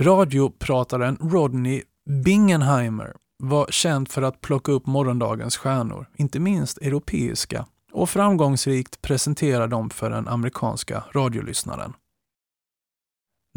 Radioprataren 0.00 1.16
Rodney 1.20 1.82
Bingenheimer 2.24 3.16
var 3.38 3.66
känd 3.66 4.08
för 4.08 4.22
att 4.22 4.40
plocka 4.40 4.72
upp 4.72 4.86
morgondagens 4.86 5.56
stjärnor, 5.56 6.10
inte 6.16 6.40
minst 6.40 6.78
europeiska, 6.78 7.66
och 7.92 8.10
framgångsrikt 8.10 9.02
presentera 9.02 9.66
dem 9.66 9.90
för 9.90 10.10
den 10.10 10.28
amerikanska 10.28 11.04
radiolyssnaren. 11.12 11.92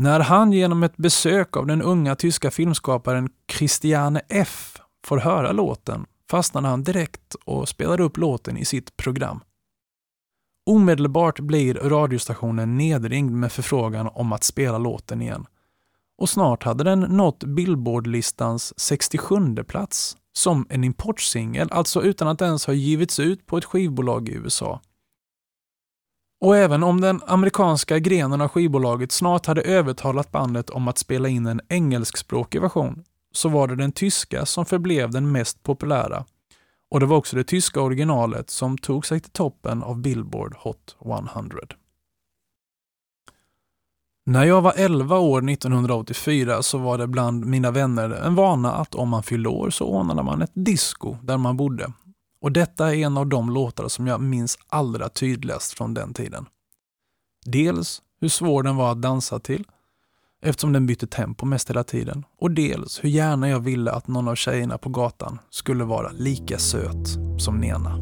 När 0.01 0.19
han 0.19 0.51
genom 0.51 0.83
ett 0.83 0.97
besök 0.97 1.57
av 1.57 1.67
den 1.67 1.81
unga 1.81 2.15
tyska 2.15 2.51
filmskaparen 2.51 3.29
Christiane 3.51 4.21
F 4.29 4.77
får 5.05 5.17
höra 5.17 5.51
låten 5.51 6.05
fastnar 6.31 6.61
han 6.61 6.83
direkt 6.83 7.35
och 7.45 7.69
spelar 7.69 8.01
upp 8.01 8.17
låten 8.17 8.57
i 8.57 8.65
sitt 8.65 8.97
program. 8.97 9.39
Omedelbart 10.65 11.39
blir 11.39 11.73
radiostationen 11.73 12.77
nedringd 12.77 13.31
med 13.31 13.51
förfrågan 13.51 14.09
om 14.13 14.33
att 14.33 14.43
spela 14.43 14.77
låten 14.77 15.21
igen. 15.21 15.45
Och 16.17 16.29
snart 16.29 16.63
hade 16.63 16.83
den 16.83 16.99
nått 16.99 17.43
Billboardlistans 17.43 18.73
67 18.79 19.55
plats 19.67 20.17
som 20.33 20.67
en 20.69 20.83
importsingel, 20.83 21.67
alltså 21.71 22.01
utan 22.01 22.27
att 22.27 22.41
ens 22.41 22.65
ha 22.65 22.73
givits 22.73 23.19
ut 23.19 23.45
på 23.45 23.57
ett 23.57 23.65
skivbolag 23.65 24.29
i 24.29 24.33
USA. 24.33 24.81
Och 26.41 26.57
även 26.57 26.83
om 26.83 27.01
den 27.01 27.21
amerikanska 27.27 27.99
grenen 27.99 28.41
av 28.41 28.47
skivbolaget 28.47 29.11
snart 29.11 29.45
hade 29.45 29.61
övertalat 29.61 30.31
bandet 30.31 30.69
om 30.69 30.87
att 30.87 30.97
spela 30.97 31.27
in 31.27 31.45
en 31.45 31.61
engelskspråkig 31.69 32.61
version, 32.61 33.03
så 33.31 33.49
var 33.49 33.67
det 33.67 33.75
den 33.75 33.91
tyska 33.91 34.45
som 34.45 34.65
förblev 34.65 35.11
den 35.11 35.31
mest 35.31 35.63
populära. 35.63 36.25
Och 36.91 36.99
det 36.99 37.05
var 37.05 37.17
också 37.17 37.35
det 37.35 37.43
tyska 37.43 37.81
originalet 37.81 38.49
som 38.49 38.77
tog 38.77 39.05
sig 39.05 39.19
till 39.19 39.31
toppen 39.31 39.83
av 39.83 40.01
Billboard 40.01 40.55
Hot 40.57 40.95
100. 41.35 41.57
När 44.25 44.45
jag 44.45 44.61
var 44.61 44.73
11 44.77 45.19
år 45.19 45.49
1984 45.49 46.63
så 46.63 46.77
var 46.77 46.97
det 46.97 47.07
bland 47.07 47.45
mina 47.45 47.71
vänner 47.71 48.09
en 48.09 48.35
vana 48.35 48.71
att 48.71 48.95
om 48.95 49.09
man 49.09 49.23
fyllde 49.23 49.49
år 49.49 49.69
så 49.69 49.85
ordnade 49.85 50.23
man 50.23 50.41
ett 50.41 50.51
disco 50.53 51.17
där 51.23 51.37
man 51.37 51.57
bodde 51.57 51.91
och 52.41 52.51
detta 52.51 52.95
är 52.95 52.99
en 52.99 53.17
av 53.17 53.27
de 53.27 53.49
låtar 53.49 53.87
som 53.87 54.07
jag 54.07 54.21
minns 54.21 54.57
allra 54.67 55.09
tydligast 55.09 55.73
från 55.73 55.93
den 55.93 56.13
tiden. 56.13 56.45
Dels 57.45 58.01
hur 58.21 58.29
svår 58.29 58.63
den 58.63 58.75
var 58.75 58.91
att 58.91 59.01
dansa 59.01 59.39
till, 59.39 59.63
eftersom 60.41 60.73
den 60.73 60.85
bytte 60.85 61.07
tempo 61.07 61.45
mest 61.45 61.69
hela 61.69 61.83
tiden. 61.83 62.25
Och 62.39 62.51
dels 62.51 63.03
hur 63.03 63.09
gärna 63.09 63.49
jag 63.49 63.59
ville 63.59 63.91
att 63.91 64.07
någon 64.07 64.27
av 64.27 64.35
tjejerna 64.35 64.77
på 64.77 64.89
gatan 64.89 65.39
skulle 65.49 65.83
vara 65.83 66.11
lika 66.11 66.57
söt 66.57 67.07
som 67.37 67.57
Nena. 67.57 67.97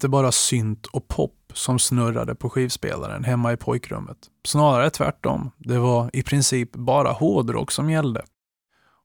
Inte 0.00 0.08
bara 0.08 0.32
synt 0.32 0.86
och 0.86 1.08
pop 1.08 1.52
som 1.54 1.78
snurrade 1.78 2.34
på 2.34 2.50
skivspelaren 2.50 3.24
hemma 3.24 3.52
i 3.52 3.56
pojkrummet. 3.56 4.16
Snarare 4.44 4.90
tvärtom. 4.90 5.50
Det 5.58 5.78
var 5.78 6.10
i 6.12 6.22
princip 6.22 6.72
bara 6.72 7.12
hårdrock 7.12 7.72
som 7.72 7.90
gällde. 7.90 8.22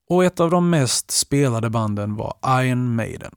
Och 0.10 0.26
ett 0.26 0.40
av 0.40 0.50
de 0.50 0.70
mest 0.70 1.12
spelade 1.12 1.70
banden 1.70 2.16
var 2.16 2.34
Iron 2.64 2.96
Maiden. 2.96 3.32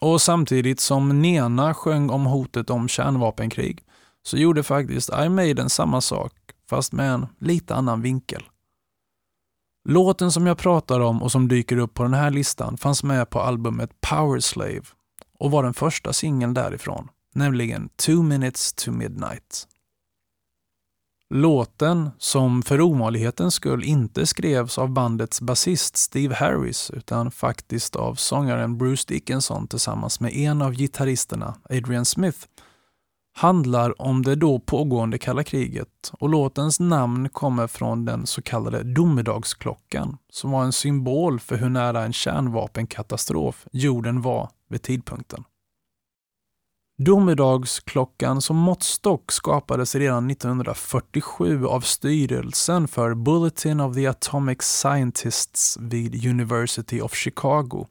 Och 0.00 0.22
samtidigt 0.22 0.80
som 0.80 1.22
Nena 1.22 1.74
sjöng 1.74 2.10
om 2.10 2.26
hotet 2.26 2.70
om 2.70 2.88
kärnvapenkrig 2.88 3.84
så 4.22 4.36
gjorde 4.36 4.62
faktiskt 4.62 5.10
Iron 5.10 5.34
Maiden 5.34 5.70
samma 5.70 6.00
sak, 6.00 6.32
fast 6.70 6.92
med 6.92 7.10
en 7.10 7.26
lite 7.38 7.74
annan 7.74 8.02
vinkel. 8.02 8.42
Låten 9.88 10.32
som 10.32 10.46
jag 10.46 10.58
pratar 10.58 11.00
om 11.00 11.22
och 11.22 11.32
som 11.32 11.48
dyker 11.48 11.76
upp 11.76 11.94
på 11.94 12.02
den 12.02 12.14
här 12.14 12.30
listan 12.30 12.76
fanns 12.76 13.02
med 13.02 13.30
på 13.30 13.40
albumet 13.40 14.00
Power 14.00 14.40
Slave 14.40 14.82
och 15.42 15.50
var 15.50 15.62
den 15.62 15.74
första 15.74 16.12
singeln 16.12 16.54
därifrån, 16.54 17.08
nämligen 17.34 17.88
Two 17.88 18.22
Minutes 18.22 18.72
to 18.72 18.92
Midnight. 18.92 19.68
Låten, 21.30 22.10
som 22.18 22.62
för 22.62 22.80
ovanlighetens 22.80 23.54
skull 23.54 23.84
inte 23.84 24.26
skrevs 24.26 24.78
av 24.78 24.90
bandets 24.90 25.40
basist 25.40 25.96
Steve 25.96 26.34
Harris 26.34 26.90
utan 26.90 27.30
faktiskt 27.30 27.96
av 27.96 28.14
sångaren 28.14 28.78
Bruce 28.78 29.04
Dickinson 29.08 29.68
tillsammans 29.68 30.20
med 30.20 30.36
en 30.36 30.62
av 30.62 30.72
gitarristerna, 30.72 31.54
Adrian 31.70 32.04
Smith, 32.04 32.38
handlar 33.34 34.02
om 34.02 34.22
det 34.22 34.34
då 34.34 34.58
pågående 34.58 35.18
kalla 35.18 35.44
kriget 35.44 36.12
och 36.12 36.28
låtens 36.28 36.80
namn 36.80 37.28
kommer 37.28 37.66
från 37.66 38.04
den 38.04 38.26
så 38.26 38.42
kallade 38.42 38.82
domedagsklockan 38.82 40.16
som 40.30 40.50
var 40.50 40.64
en 40.64 40.72
symbol 40.72 41.40
för 41.40 41.56
hur 41.56 41.68
nära 41.68 42.04
en 42.04 42.12
kärnvapenkatastrof 42.12 43.66
jorden 43.72 44.22
var 44.22 44.48
vid 44.72 44.82
tidpunkten. 44.82 45.44
Domedagsklockan 46.98 48.42
som 48.42 48.56
måttstock 48.56 49.32
skapades 49.32 49.94
redan 49.94 50.30
1947 50.30 51.66
av 51.66 51.80
styrelsen 51.80 52.88
för 52.88 53.14
Bulletin 53.14 53.80
of 53.80 53.94
the 53.94 54.06
Atomic 54.06 54.62
Scientists 54.62 55.78
vid 55.80 56.26
University 56.26 57.00
of 57.00 57.14
Chicago. 57.14 57.86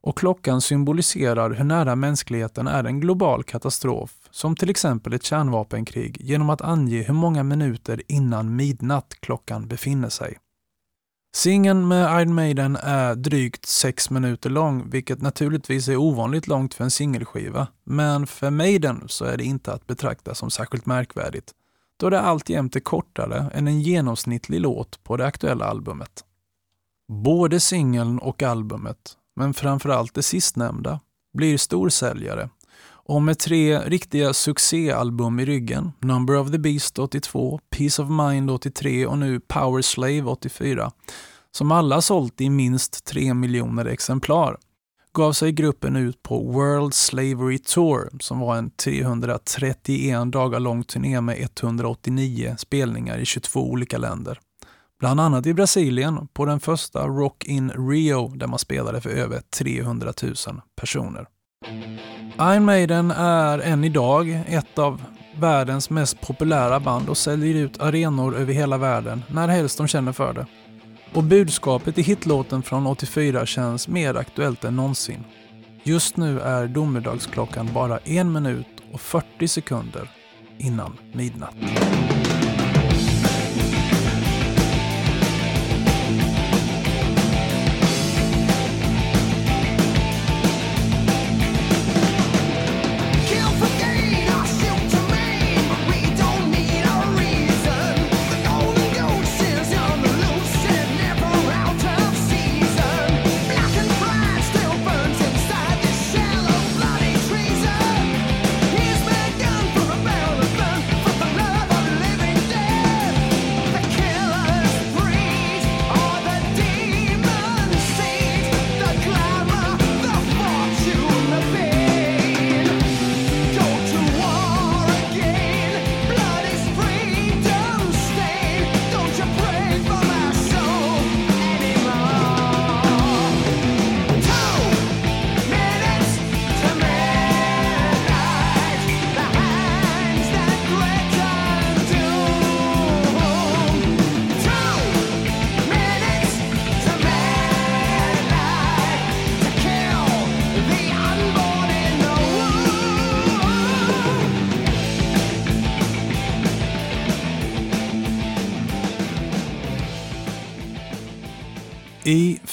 Och 0.00 0.18
klockan 0.18 0.60
symboliserar 0.60 1.50
hur 1.50 1.64
nära 1.64 1.96
mänskligheten 1.96 2.66
är 2.66 2.84
en 2.84 3.00
global 3.00 3.44
katastrof, 3.44 4.10
som 4.30 4.56
till 4.56 4.70
exempel 4.70 5.12
ett 5.12 5.24
kärnvapenkrig, 5.24 6.16
genom 6.20 6.50
att 6.50 6.62
ange 6.62 7.02
hur 7.02 7.14
många 7.14 7.42
minuter 7.42 8.02
innan 8.08 8.56
midnatt 8.56 9.14
klockan 9.20 9.68
befinner 9.68 10.08
sig. 10.08 10.38
Singeln 11.36 11.88
med 11.88 12.22
Iron 12.22 12.34
Maiden 12.34 12.76
är 12.76 13.14
drygt 13.14 13.66
sex 13.66 14.10
minuter 14.10 14.50
lång, 14.50 14.90
vilket 14.90 15.22
naturligtvis 15.22 15.88
är 15.88 15.96
ovanligt 15.96 16.46
långt 16.46 16.74
för 16.74 16.84
en 16.84 16.90
singelskiva. 16.90 17.68
Men 17.84 18.26
för 18.26 18.50
Maiden 18.50 19.04
så 19.06 19.24
är 19.24 19.36
det 19.36 19.44
inte 19.44 19.72
att 19.72 19.86
betrakta 19.86 20.34
som 20.34 20.50
särskilt 20.50 20.86
märkvärdigt, 20.86 21.52
då 21.96 22.10
det 22.10 22.20
alltjämt 22.20 22.76
är 22.76 22.80
kortare 22.80 23.50
än 23.54 23.68
en 23.68 23.80
genomsnittlig 23.80 24.60
låt 24.60 25.04
på 25.04 25.16
det 25.16 25.26
aktuella 25.26 25.64
albumet. 25.64 26.24
Både 27.08 27.60
singeln 27.60 28.18
och 28.18 28.42
albumet, 28.42 29.16
men 29.36 29.54
framförallt 29.54 30.14
det 30.14 30.22
sistnämnda, 30.22 31.00
blir 31.32 31.58
storsäljare 31.58 32.48
och 33.08 33.22
med 33.22 33.38
tre 33.38 33.78
riktiga 33.78 34.32
succéalbum 34.32 35.40
i 35.40 35.44
ryggen, 35.44 35.92
Number 36.00 36.36
of 36.36 36.50
the 36.50 36.58
Beast 36.58 36.98
82, 36.98 37.60
Peace 37.70 38.02
of 38.02 38.08
Mind 38.08 38.50
83 38.50 39.06
och 39.06 39.18
nu 39.18 39.40
Power 39.40 39.82
Slave 39.82 40.22
84, 40.22 40.90
som 41.50 41.72
alla 41.72 42.00
sålt 42.00 42.40
i 42.40 42.50
minst 42.50 43.04
3 43.04 43.34
miljoner 43.34 43.84
exemplar, 43.84 44.56
gav 45.12 45.32
sig 45.32 45.52
gruppen 45.52 45.96
ut 45.96 46.22
på 46.22 46.52
World 46.52 46.94
Slavery 46.94 47.58
Tour 47.58 48.08
som 48.20 48.40
var 48.40 48.56
en 48.56 48.70
331 48.70 50.32
dagar 50.32 50.60
lång 50.60 50.84
turné 50.84 51.20
med 51.20 51.36
189 51.40 52.54
spelningar 52.58 53.18
i 53.18 53.24
22 53.24 53.70
olika 53.70 53.98
länder. 53.98 54.40
Bland 55.00 55.20
annat 55.20 55.46
i 55.46 55.54
Brasilien 55.54 56.28
på 56.32 56.44
den 56.44 56.60
första 56.60 57.06
Rock 57.06 57.44
in 57.44 57.70
Rio 57.70 58.28
där 58.28 58.46
man 58.46 58.58
spelade 58.58 59.00
för 59.00 59.10
över 59.10 59.40
300 59.40 60.12
000 60.22 60.34
personer. 60.76 61.26
Iron 62.40 62.64
Maiden 62.64 63.10
är 63.10 63.58
än 63.58 63.84
idag 63.84 64.40
ett 64.48 64.78
av 64.78 65.02
världens 65.36 65.90
mest 65.90 66.20
populära 66.20 66.80
band 66.80 67.08
och 67.08 67.16
säljer 67.16 67.54
ut 67.54 67.80
arenor 67.80 68.36
över 68.36 68.52
hela 68.52 68.78
världen 68.78 69.22
när 69.28 69.48
helst 69.48 69.78
de 69.78 69.86
känner 69.88 70.12
för 70.12 70.32
det. 70.32 70.46
Och 71.14 71.24
budskapet 71.24 71.98
i 71.98 72.02
hitlåten 72.02 72.62
från 72.62 72.86
84 72.86 73.46
känns 73.46 73.88
mer 73.88 74.14
aktuellt 74.14 74.64
än 74.64 74.76
någonsin. 74.76 75.24
Just 75.82 76.16
nu 76.16 76.40
är 76.40 76.66
domedagsklockan 76.66 77.70
bara 77.74 77.98
en 77.98 78.32
minut 78.32 78.66
och 78.92 79.00
40 79.00 79.48
sekunder 79.48 80.10
innan 80.58 80.98
midnatt. 81.12 81.54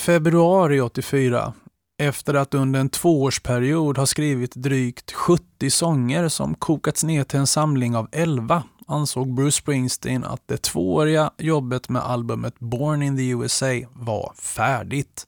Februari 0.04 0.82
84, 0.82 1.54
efter 1.98 2.34
att 2.34 2.54
under 2.54 2.80
en 2.80 2.90
tvåårsperiod 2.90 3.98
ha 3.98 4.06
skrivit 4.06 4.56
drygt 4.56 5.12
70 5.12 5.70
sånger 5.70 6.28
som 6.28 6.56
kokats 6.56 7.04
ner 7.04 7.24
till 7.24 7.40
en 7.40 7.48
samling 7.48 7.96
av 7.96 8.10
11, 8.12 8.64
ansåg 8.88 9.34
Bruce 9.34 9.58
Springsteen 9.58 10.24
att 10.24 10.42
det 10.46 10.62
tvååriga 10.62 11.32
jobbet 11.38 11.90
med 11.90 12.02
albumet 12.02 12.60
Born 12.60 13.02
in 13.02 13.18
the 13.18 13.30
USA 13.30 13.88
var 13.94 14.34
färdigt. 14.36 15.28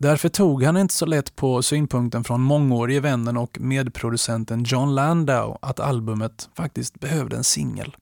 Därför 0.00 0.28
tog 0.28 0.62
han 0.62 0.76
inte 0.76 0.94
så 0.94 1.06
lätt 1.06 1.36
på 1.36 1.62
synpunkten 1.62 2.24
från 2.24 2.40
mångårige 2.40 3.00
vännen 3.00 3.36
och 3.36 3.60
medproducenten 3.60 4.64
John 4.64 4.94
Landau 4.94 5.58
att 5.62 5.80
albumet 5.80 6.48
faktiskt 6.54 7.00
behövde 7.00 7.36
en 7.36 7.44
singel. 7.44 7.96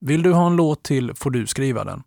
Vill 0.00 0.22
du 0.22 0.32
ha 0.32 0.46
en 0.46 0.56
låt 0.56 0.82
till 0.82 1.14
får 1.14 1.30
du 1.30 1.46
skriva 1.46 1.84
den 1.84 2.02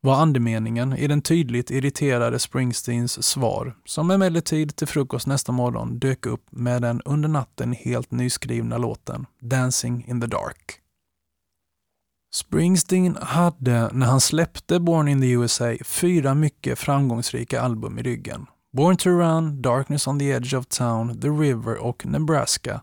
var 0.00 0.16
andemeningen 0.16 0.92
i 0.92 1.06
den 1.06 1.22
tydligt 1.22 1.70
irriterade 1.70 2.38
Springsteens 2.38 3.26
svar, 3.26 3.76
som 3.84 4.10
emellertid 4.10 4.76
till 4.76 4.86
frukost 4.86 5.26
nästa 5.26 5.52
morgon 5.52 5.98
dök 5.98 6.26
upp 6.26 6.46
med 6.50 6.82
den 6.82 7.02
under 7.04 7.28
natten 7.28 7.72
helt 7.72 8.10
nyskrivna 8.10 8.78
låten 8.78 9.26
Dancing 9.40 10.04
in 10.08 10.20
the 10.20 10.26
Dark. 10.26 10.80
Springsteen 12.34 13.16
hade, 13.20 13.90
när 13.92 14.06
han 14.06 14.20
släppte 14.20 14.80
Born 14.80 15.08
in 15.08 15.20
the 15.20 15.30
USA, 15.30 15.76
fyra 15.84 16.34
mycket 16.34 16.78
framgångsrika 16.78 17.60
album 17.60 17.98
i 17.98 18.02
ryggen. 18.02 18.46
Born 18.72 18.96
to 18.96 19.10
Run, 19.10 19.62
Darkness 19.62 20.06
on 20.06 20.18
the 20.18 20.30
Edge 20.30 20.54
of 20.54 20.66
Town, 20.66 21.20
The 21.20 21.28
River 21.28 21.76
och 21.76 22.06
Nebraska. 22.06 22.82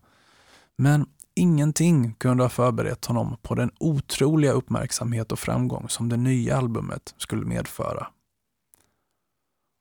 Men 0.77 1.05
ingenting 1.35 2.13
kunde 2.13 2.43
ha 2.43 2.49
förberett 2.49 3.05
honom 3.05 3.37
på 3.41 3.55
den 3.55 3.71
otroliga 3.79 4.51
uppmärksamhet 4.51 5.31
och 5.31 5.39
framgång 5.39 5.89
som 5.89 6.09
det 6.09 6.17
nya 6.17 6.57
albumet 6.57 7.13
skulle 7.17 7.45
medföra. 7.45 8.07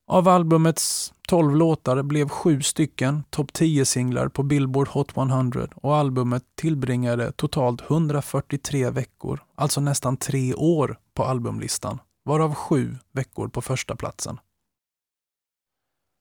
Av 0.07 0.29
albumets 0.29 1.13
12 1.29 1.57
låtar 1.57 2.03
blev 2.03 2.29
sju 2.29 2.63
stycken 2.63 3.23
topp 3.31 3.51
10-singlar 3.53 4.29
på 4.29 4.43
Billboard 4.43 4.89
Hot 4.89 5.17
100 5.17 5.69
och 5.75 5.97
albumet 5.97 6.43
tillbringade 6.55 7.33
totalt 7.33 7.91
143 7.91 8.91
veckor, 8.91 9.41
alltså 9.55 9.81
nästan 9.81 10.17
tre 10.17 10.55
år 10.55 10.99
på 11.15 11.25
albumlistan, 11.25 11.99
varav 12.25 12.55
sju 12.55 12.97
veckor 13.13 13.49
på 13.49 13.63
första 13.63 13.97
platsen. 13.97 14.39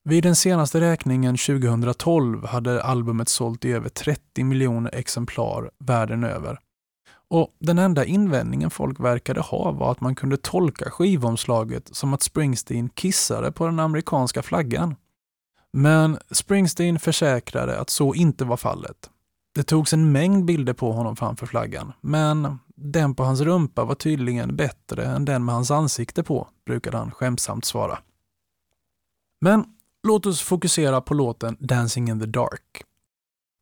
Vid 0.05 0.23
den 0.23 0.35
senaste 0.35 0.81
räkningen 0.81 1.37
2012 1.37 2.45
hade 2.45 2.83
albumet 2.83 3.29
sålt 3.29 3.65
i 3.65 3.71
över 3.71 3.89
30 3.89 4.43
miljoner 4.43 4.95
exemplar 4.95 5.71
världen 5.79 6.23
över. 6.23 6.59
Och 7.29 7.55
Den 7.59 7.79
enda 7.79 8.05
invändningen 8.05 8.69
folk 8.69 8.99
verkade 8.99 9.41
ha 9.41 9.71
var 9.71 9.91
att 9.91 10.01
man 10.01 10.15
kunde 10.15 10.37
tolka 10.37 10.89
skivomslaget 10.89 11.95
som 11.95 12.13
att 12.13 12.21
Springsteen 12.21 12.89
kissade 12.89 13.51
på 13.51 13.65
den 13.65 13.79
amerikanska 13.79 14.43
flaggan. 14.43 14.95
Men 15.73 16.17
Springsteen 16.31 16.99
försäkrade 16.99 17.79
att 17.79 17.89
så 17.89 18.13
inte 18.13 18.45
var 18.45 18.57
fallet. 18.57 19.09
Det 19.55 19.63
togs 19.63 19.93
en 19.93 20.11
mängd 20.11 20.45
bilder 20.45 20.73
på 20.73 20.91
honom 20.91 21.15
framför 21.15 21.45
flaggan, 21.45 21.93
men 22.01 22.59
den 22.75 23.15
på 23.15 23.23
hans 23.23 23.41
rumpa 23.41 23.83
var 23.83 23.95
tydligen 23.95 24.55
bättre 24.55 25.05
än 25.05 25.25
den 25.25 25.45
med 25.45 25.55
hans 25.55 25.71
ansikte 25.71 26.23
på, 26.23 26.47
brukade 26.65 26.97
han 26.97 27.11
skämtsamt 27.11 27.65
svara. 27.65 27.99
Men 29.41 29.65
låt 30.07 30.25
oss 30.25 30.41
fokusera 30.41 31.01
på 31.01 31.13
låten 31.13 31.57
Dancing 31.59 32.09
in 32.09 32.19
the 32.19 32.25
Dark. 32.25 32.83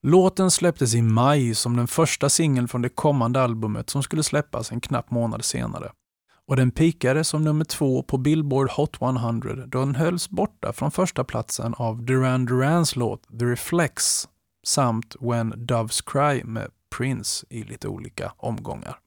Låten 0.08 0.52
släpptes 0.52 0.96
i 0.96 1.02
maj 1.02 1.56
som 1.56 1.78
den 1.78 1.88
första 1.88 2.30
singeln 2.30 2.68
från 2.68 2.82
det 2.82 2.90
kommande 2.90 3.42
albumet 3.42 3.90
som 3.90 4.04
skulle 4.04 4.24
släppas 4.24 4.72
en 4.72 4.82
knapp 4.82 5.12
månad 5.12 5.46
senare. 5.46 5.92
Och 6.48 6.56
den 6.56 6.72
pikade 6.72 7.24
som 7.24 7.44
nummer 7.44 7.66
två 7.66 8.04
på 8.04 8.18
Billboard 8.18 8.72
Hot 8.72 9.02
100 9.02 9.66
då 9.66 9.80
den 9.80 9.96
hölls 9.96 10.30
borta 10.30 10.74
från 10.74 10.92
första 10.92 11.24
platsen 11.24 11.74
av 11.78 12.04
Duran 12.06 12.46
Durans 12.46 12.96
låt 12.96 13.40
The 13.40 13.46
Reflex 13.46 14.28
samt 14.64 15.16
When 15.20 15.54
Doves 15.66 16.02
Cry 16.02 16.44
med 16.44 16.70
Prince 16.98 17.46
i 17.50 17.64
lite 17.64 17.88
olika 17.88 18.34
omgångar. 18.38 19.01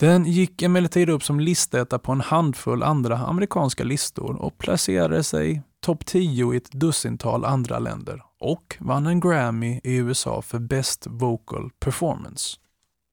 Den 0.00 0.24
gick 0.24 0.62
emellertid 0.62 1.10
upp 1.10 1.24
som 1.24 1.40
listetta 1.40 1.98
på 1.98 2.12
en 2.12 2.20
handfull 2.20 2.82
andra 2.82 3.18
amerikanska 3.18 3.84
listor 3.84 4.36
och 4.36 4.58
placerade 4.58 5.22
sig 5.24 5.62
topp 5.80 6.06
10 6.06 6.54
i 6.54 6.56
ett 6.56 6.72
dussintal 6.72 7.44
andra 7.44 7.78
länder 7.78 8.22
och 8.40 8.76
vann 8.80 9.06
en 9.06 9.20
Grammy 9.20 9.80
i 9.84 9.96
USA 9.96 10.42
för 10.42 10.58
Best 10.58 11.06
Vocal 11.06 11.70
Performance. 11.80 12.56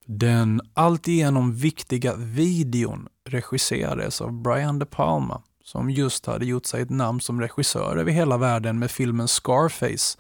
Den 0.06 0.62
alltigenom 0.74 1.56
viktiga 1.56 2.16
videon 2.16 3.08
regisserades 3.30 4.22
av 4.22 4.42
Brian 4.42 4.80
De 4.80 4.86
Palma 4.86 5.42
som 5.64 5.90
just 5.90 6.26
hade 6.26 6.46
gjort 6.46 6.66
sig 6.66 6.82
ett 6.82 6.90
namn 6.90 7.22
som 7.22 7.42
regissör 7.42 7.98
över 7.98 8.12
hela 8.12 8.38
världen 8.38 8.80
med 8.80 8.92
filmen 8.92 9.28
Scarface 9.28 10.18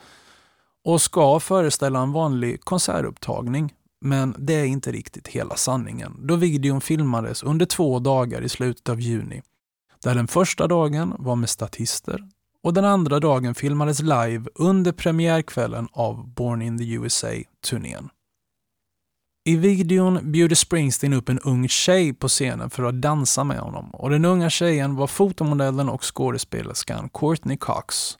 och 0.86 1.02
ska 1.02 1.40
föreställa 1.40 2.00
en 2.00 2.12
vanlig 2.12 2.62
konsertupptagning 2.62 3.74
men 4.06 4.36
det 4.38 4.54
är 4.54 4.66
inte 4.66 4.92
riktigt 4.92 5.28
hela 5.28 5.56
sanningen 5.56 6.28
då 6.28 6.36
videon 6.36 6.82
filmades 6.82 7.44
under 7.44 7.66
två 7.66 8.00
dagar 8.00 8.42
i 8.42 8.50
slutet 8.50 8.90
av 8.90 9.02
juni. 9.02 9.42
Där 10.04 10.16
den 10.16 10.28
första 10.28 10.68
dagen 10.68 11.16
var 11.20 11.36
med 11.36 11.50
statister 11.50 12.30
och 12.64 12.74
den 12.74 12.86
andra 12.86 13.20
dagen 13.20 13.56
filmades 13.56 14.02
live 14.02 14.46
under 14.56 14.92
premiärkvällen 14.92 15.88
av 15.92 16.34
Born 16.34 16.62
in 16.62 16.78
the 16.78 16.94
USA-turnén. 16.94 18.10
I 19.46 19.56
videon 19.56 20.32
bjuder 20.32 20.56
Springsteen 20.56 21.14
upp 21.14 21.30
en 21.30 21.40
ung 21.40 21.68
tjej 21.68 22.14
på 22.14 22.28
scenen 22.28 22.70
för 22.70 22.84
att 22.84 23.02
dansa 23.02 23.44
med 23.44 23.60
honom 23.60 23.90
och 23.90 24.10
den 24.10 24.26
unga 24.26 24.50
tjejen 24.50 24.96
var 24.96 25.08
fotomodellen 25.08 25.90
och 25.90 26.16
skådespelerskan 26.16 27.10
Courtney 27.14 27.58
Cox 27.58 28.18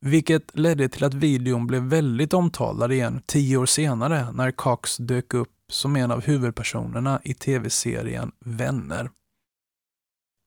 vilket 0.00 0.58
ledde 0.58 0.88
till 0.88 1.04
att 1.04 1.14
videon 1.14 1.66
blev 1.66 1.82
väldigt 1.82 2.34
omtalad 2.34 2.92
igen 2.92 3.22
tio 3.26 3.56
år 3.56 3.66
senare 3.66 4.32
när 4.32 4.50
Cox 4.50 4.96
dök 4.96 5.34
upp 5.34 5.48
som 5.70 5.96
en 5.96 6.10
av 6.10 6.22
huvudpersonerna 6.22 7.20
i 7.24 7.34
tv-serien 7.34 8.32
Vänner. 8.44 9.10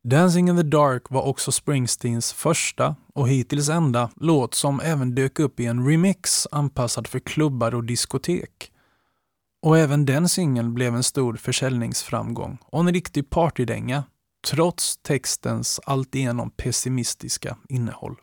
Dancing 0.08 0.49
in 0.49 0.58
the 0.58 0.64
Dark 0.64 1.10
var 1.10 1.22
också 1.22 1.51
Springsteens 1.51 2.34
första 2.34 2.95
och 3.14 3.30
hittills 3.30 3.70
enda 3.70 4.10
låt 4.16 4.54
som 4.54 4.80
även 4.80 5.16
dök 5.16 5.39
upp 5.39 5.60
i 5.60 5.66
en 5.66 5.88
remix 5.88 6.47
anpassad 6.51 7.08
för 7.08 7.20
klubbar 7.20 7.76
och 7.76 7.84
diskotek. 7.84 8.72
Och 9.62 9.78
även 9.78 10.06
den 10.06 10.30
singeln 10.30 10.74
blev 10.74 10.95
en 10.95 11.04
stor 11.04 11.36
försäljningsframgång 11.36 12.58
och 12.62 12.80
en 12.80 12.93
riktig 12.93 13.30
partydänga, 13.30 14.04
trots 14.47 14.97
textens 14.97 15.80
alltigenom 15.86 16.49
pessimistiska 16.49 17.58
innehåll. 17.70 18.16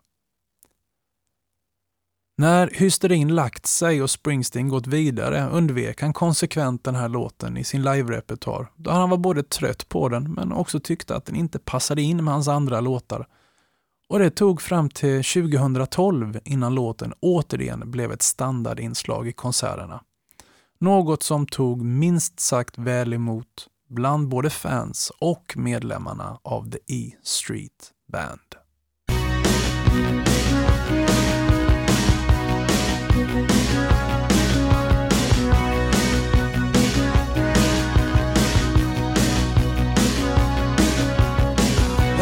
När 2.37 2.69
hysterin 2.73 3.35
lagt 3.35 3.65
sig 3.65 4.01
och 4.01 4.09
Springsteen 4.09 4.69
gått 4.69 4.87
vidare 4.87 5.49
undvek 5.49 6.01
han 6.01 6.13
konsekvent 6.13 6.83
den 6.83 6.95
här 6.95 7.09
låten 7.09 7.57
i 7.57 7.63
sin 7.63 7.81
live-repertoar 7.81 8.71
då 8.75 8.91
han 8.91 9.09
var 9.09 9.17
både 9.17 9.43
trött 9.43 9.89
på 9.89 10.09
den 10.09 10.33
men 10.33 10.51
också 10.51 10.79
tyckte 10.79 11.15
att 11.15 11.25
den 11.25 11.35
inte 11.35 11.59
passade 11.59 12.01
in 12.01 12.23
med 12.23 12.33
hans 12.33 12.47
andra 12.47 12.81
låtar. 12.81 13.27
Och 14.09 14.19
det 14.19 14.29
tog 14.29 14.61
fram 14.61 14.89
till 14.89 15.23
2012 15.23 16.39
innan 16.43 16.75
låten 16.75 17.13
återigen 17.19 17.91
blev 17.91 18.11
ett 18.11 18.21
standardinslag 18.21 19.27
i 19.27 19.31
konserterna. 19.31 20.03
Något 20.79 21.23
som 21.23 21.47
tog 21.47 21.81
minst 21.81 22.39
sagt 22.39 22.77
väl 22.77 23.13
emot 23.13 23.67
bland 23.89 24.27
både 24.27 24.49
fans 24.49 25.11
och 25.19 25.53
medlemmarna 25.57 26.39
av 26.43 26.71
The 26.71 26.79
E 26.87 27.11
Street 27.23 27.91
Band. 28.11 28.60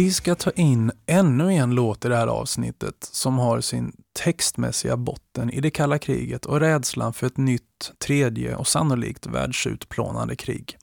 Vi 0.00 0.12
ska 0.12 0.34
ta 0.34 0.50
in 0.50 0.92
ännu 1.06 1.52
en 1.52 1.74
låt 1.74 2.04
i 2.04 2.08
det 2.08 2.16
här 2.16 2.26
avsnittet 2.26 3.08
som 3.12 3.38
har 3.38 3.60
sin 3.60 3.92
textmässiga 4.12 4.96
botten 4.96 5.50
i 5.50 5.60
det 5.60 5.70
kalla 5.70 5.98
kriget 5.98 6.46
och 6.46 6.60
rädslan 6.60 7.12
för 7.12 7.26
ett 7.26 7.36
nytt, 7.36 7.92
tredje 7.98 8.56
och 8.56 8.66
sannolikt 8.66 9.26
världsutplånande 9.26 10.36
krig. 10.36 10.78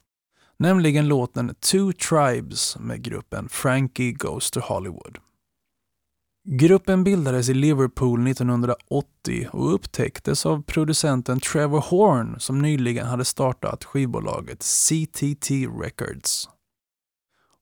Nämligen 0.58 1.08
låten 1.08 1.54
Two 1.54 1.92
Tribes 2.08 2.76
med 2.78 3.02
gruppen 3.02 3.48
Frankie 3.48 4.12
Goes 4.12 4.50
to 4.50 4.60
Hollywood. 4.60 5.18
Gruppen 6.44 7.04
bildades 7.04 7.48
i 7.48 7.54
Liverpool 7.54 8.26
1980 8.26 9.48
och 9.52 9.74
upptäcktes 9.74 10.46
av 10.46 10.62
producenten 10.62 11.40
Trevor 11.40 11.80
Horn 11.80 12.36
som 12.40 12.62
nyligen 12.62 13.06
hade 13.06 13.24
startat 13.24 13.84
skivbolaget 13.84 14.62
CTT 14.62 15.50
Records. 15.82 16.48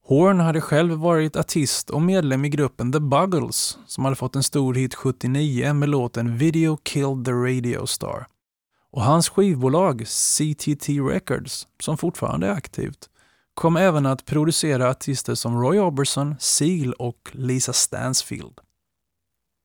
Horn 0.09 0.41
hade 0.41 0.61
själv 0.61 0.93
varit 0.93 1.37
artist 1.37 1.91
och 1.91 2.03
medlem 2.03 2.45
i 2.45 2.49
gruppen 2.49 2.93
The 2.93 3.01
Buggles 3.01 3.79
som 3.87 4.05
hade 4.05 4.17
fått 4.17 4.37
en 4.37 4.43
stor 4.43 4.75
hit 4.75 4.95
79 4.95 5.73
med 5.73 5.89
låten 5.89 6.37
Video 6.37 6.79
Killed 6.83 7.25
the 7.25 7.33
Radio 7.33 7.87
Star. 7.87 8.27
Och 8.93 9.03
hans 9.03 9.29
skivbolag 9.29 10.07
CTT 10.07 10.89
Records, 10.89 11.69
som 11.83 11.99
fortfarande 11.99 12.47
är 12.47 12.51
aktivt, 12.51 13.09
kom 13.55 13.77
även 13.77 14.07
att 14.07 14.25
producera 14.25 14.91
artister 14.91 15.35
som 15.35 15.63
Roy 15.63 15.79
Orbison, 15.79 16.35
Seal 16.39 16.93
och 16.93 17.31
Lisa 17.33 17.73
Stansfield. 17.73 18.59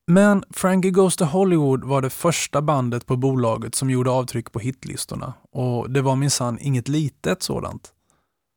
Men 0.08 0.44
Frankie 0.50 0.92
Goes 0.92 1.16
to 1.16 1.26
Hollywood 1.26 1.84
var 1.84 2.02
det 2.02 2.10
första 2.10 2.62
bandet 2.62 3.06
på 3.06 3.18
bolaget 3.18 3.76
som 3.76 3.90
gjorde 3.90 4.12
avtryck 4.12 4.52
på 4.52 4.60
hitlistorna 4.60 5.34
och 5.52 5.90
det 5.90 6.02
var 6.02 6.16
minsann 6.16 6.58
inget 6.62 6.88
litet 6.88 7.44
sådant. 7.44 7.94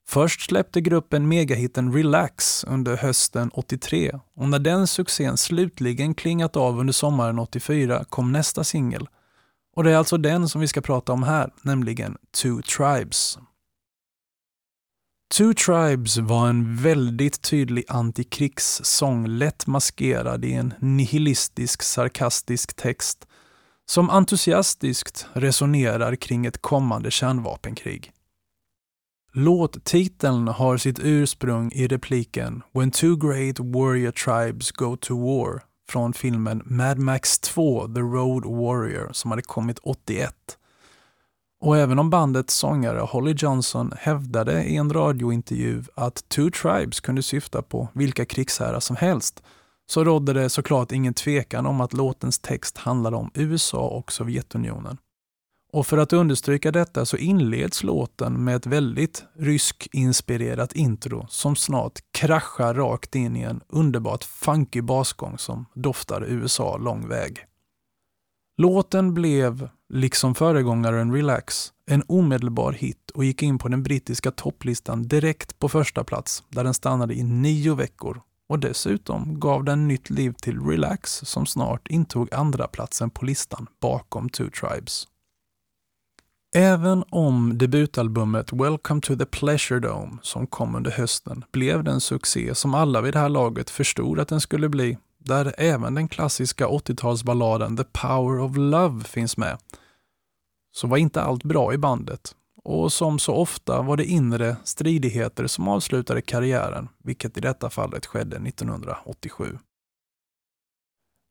Först 0.06 0.40
släppte 0.40 0.80
gruppen 0.80 1.28
megahitten 1.28 1.92
Relax 1.92 2.64
under 2.64 2.96
hösten 2.96 3.50
83 3.54 4.12
och 4.36 4.48
när 4.48 4.58
den 4.58 4.86
succén 4.86 5.36
slutligen 5.36 6.14
klingat 6.14 6.56
av 6.56 6.78
under 6.78 6.92
sommaren 6.92 7.38
84 7.38 8.04
kom 8.04 8.32
nästa 8.32 8.64
singel. 8.64 9.08
Och 9.76 9.84
det 9.84 9.92
är 9.92 9.96
alltså 9.96 10.16
den 10.16 10.48
som 10.48 10.60
vi 10.60 10.68
ska 10.68 10.80
prata 10.80 11.12
om 11.12 11.22
här, 11.22 11.50
nämligen 11.62 12.16
Two 12.42 12.62
Tribes. 12.76 13.38
Two 15.34 15.54
Tribes 15.54 16.16
var 16.16 16.48
en 16.48 16.76
väldigt 16.76 17.42
tydlig 17.42 17.84
antikrigssång 17.88 19.26
lätt 19.26 19.66
maskerad 19.66 20.44
i 20.44 20.52
en 20.52 20.74
nihilistisk 20.80 21.82
sarkastisk 21.82 22.76
text 22.76 23.26
som 23.86 24.10
entusiastiskt 24.10 25.26
resonerar 25.32 26.16
kring 26.16 26.46
ett 26.46 26.62
kommande 26.62 27.10
kärnvapenkrig. 27.10 28.12
Låttiteln 29.36 30.48
har 30.48 30.76
sitt 30.76 30.98
ursprung 31.02 31.72
i 31.72 31.86
repliken 31.86 32.62
“When 32.72 32.90
two 32.90 33.16
great 33.16 33.60
warrior 33.60 34.10
tribes 34.10 34.70
go 34.70 34.96
to 34.96 35.14
war” 35.16 35.62
från 35.88 36.12
filmen 36.12 36.62
Mad 36.64 36.98
Max 36.98 37.38
2 37.38 37.88
The 37.94 38.00
Road 38.00 38.44
Warrior 38.44 39.12
som 39.12 39.30
hade 39.30 39.42
kommit 39.42 39.78
81. 39.82 40.34
Och 41.60 41.76
även 41.76 41.98
om 41.98 42.10
bandets 42.10 42.54
sångare 42.54 42.98
Holly 42.98 43.34
Johnson 43.38 43.92
hävdade 43.98 44.64
i 44.64 44.76
en 44.76 44.92
radiointervju 44.92 45.82
att 45.94 46.28
Two 46.28 46.50
Tribes 46.50 47.00
kunde 47.00 47.22
syfta 47.22 47.62
på 47.62 47.88
vilka 47.92 48.24
krigsherrar 48.24 48.80
som 48.80 48.96
helst, 48.96 49.42
så 49.86 50.04
rådde 50.04 50.32
det 50.32 50.48
såklart 50.48 50.92
ingen 50.92 51.14
tvekan 51.14 51.66
om 51.66 51.80
att 51.80 51.92
låtens 51.92 52.38
text 52.38 52.78
handlade 52.78 53.16
om 53.16 53.30
USA 53.34 53.88
och 53.88 54.12
Sovjetunionen. 54.12 54.98
Och 55.74 55.86
för 55.86 55.98
att 55.98 56.12
understryka 56.12 56.72
detta 56.72 57.06
så 57.06 57.16
inleds 57.16 57.82
låten 57.82 58.44
med 58.44 58.56
ett 58.56 58.66
väldigt 58.66 59.24
rysk-inspirerat 59.38 60.72
intro 60.72 61.26
som 61.28 61.56
snart 61.56 62.00
kraschar 62.12 62.74
rakt 62.74 63.14
in 63.14 63.36
i 63.36 63.42
en 63.42 63.60
underbart 63.68 64.24
funky 64.24 64.80
basgång 64.80 65.38
som 65.38 65.66
doftar 65.74 66.24
USA 66.24 66.76
lång 66.76 67.08
väg. 67.08 67.38
Låten 68.56 69.14
blev, 69.14 69.68
liksom 69.88 70.34
föregångaren 70.34 71.12
Relax, 71.12 71.72
en 71.90 72.02
omedelbar 72.08 72.72
hit 72.72 73.10
och 73.14 73.24
gick 73.24 73.42
in 73.42 73.58
på 73.58 73.68
den 73.68 73.82
brittiska 73.82 74.30
topplistan 74.30 75.02
direkt 75.02 75.58
på 75.58 75.68
första 75.68 76.04
plats 76.04 76.42
där 76.48 76.64
den 76.64 76.74
stannade 76.74 77.14
i 77.14 77.22
nio 77.22 77.74
veckor 77.74 78.20
och 78.48 78.58
dessutom 78.58 79.40
gav 79.40 79.64
den 79.64 79.88
nytt 79.88 80.10
liv 80.10 80.34
till 80.42 80.60
Relax 80.60 81.20
som 81.24 81.46
snart 81.46 81.88
intog 81.88 82.34
andra 82.34 82.66
platsen 82.66 83.10
på 83.10 83.24
listan 83.24 83.66
bakom 83.80 84.28
Two 84.28 84.50
Tribes. 84.60 85.06
Även 86.56 87.04
om 87.10 87.58
debutalbumet 87.58 88.52
Welcome 88.52 89.00
to 89.00 89.16
the 89.16 89.26
Pleasure 89.26 89.80
Dome 89.80 90.18
som 90.22 90.46
kom 90.46 90.74
under 90.74 90.90
hösten 90.90 91.44
blev 91.52 91.84
den 91.84 92.00
succé 92.00 92.54
som 92.54 92.74
alla 92.74 93.00
vid 93.00 93.12
det 93.12 93.18
här 93.18 93.28
laget 93.28 93.70
förstod 93.70 94.20
att 94.20 94.28
den 94.28 94.40
skulle 94.40 94.68
bli, 94.68 94.98
där 95.18 95.54
även 95.58 95.94
den 95.94 96.08
klassiska 96.08 96.66
80-talsballaden 96.66 97.76
The 97.76 97.84
Power 97.84 98.40
of 98.40 98.56
Love 98.56 99.04
finns 99.04 99.36
med, 99.36 99.58
så 100.72 100.86
var 100.86 100.96
inte 100.96 101.22
allt 101.22 101.44
bra 101.44 101.74
i 101.74 101.78
bandet. 101.78 102.34
Och 102.64 102.92
som 102.92 103.18
så 103.18 103.34
ofta 103.34 103.82
var 103.82 103.96
det 103.96 104.04
inre 104.04 104.56
stridigheter 104.64 105.46
som 105.46 105.68
avslutade 105.68 106.22
karriären, 106.22 106.88
vilket 107.04 107.36
i 107.38 107.40
detta 107.40 107.70
fallet 107.70 108.06
skedde 108.06 108.36
1987. 108.36 109.58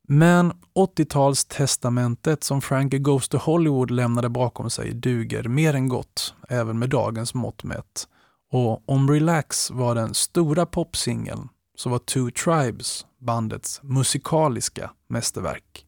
Men 0.08 0.54
80-talstestamentet 0.76 2.44
som 2.44 2.62
Frankie 2.62 3.00
Goes 3.00 3.30
to 3.30 3.38
Hollywood 3.38 3.92
lämnade 3.92 4.30
bakom 4.30 4.70
sig 4.70 4.94
duger 4.94 5.44
mer 5.44 5.74
än 5.74 5.90
gott, 5.90 6.36
även 6.50 6.80
med 6.80 6.90
dagens 6.90 7.34
mått 7.34 7.64
mätt. 7.64 8.08
Och 8.52 8.90
om 8.90 9.10
Relax 9.10 9.72
var 9.72 9.96
den 9.96 10.14
stora 10.14 10.66
popsingeln 10.66 11.50
så 11.76 11.90
var 11.90 12.00
Two 12.00 12.32
Tribes 12.44 13.06
bandets 13.20 13.80
musikaliska 13.84 14.92
mästerverk. 15.08 15.86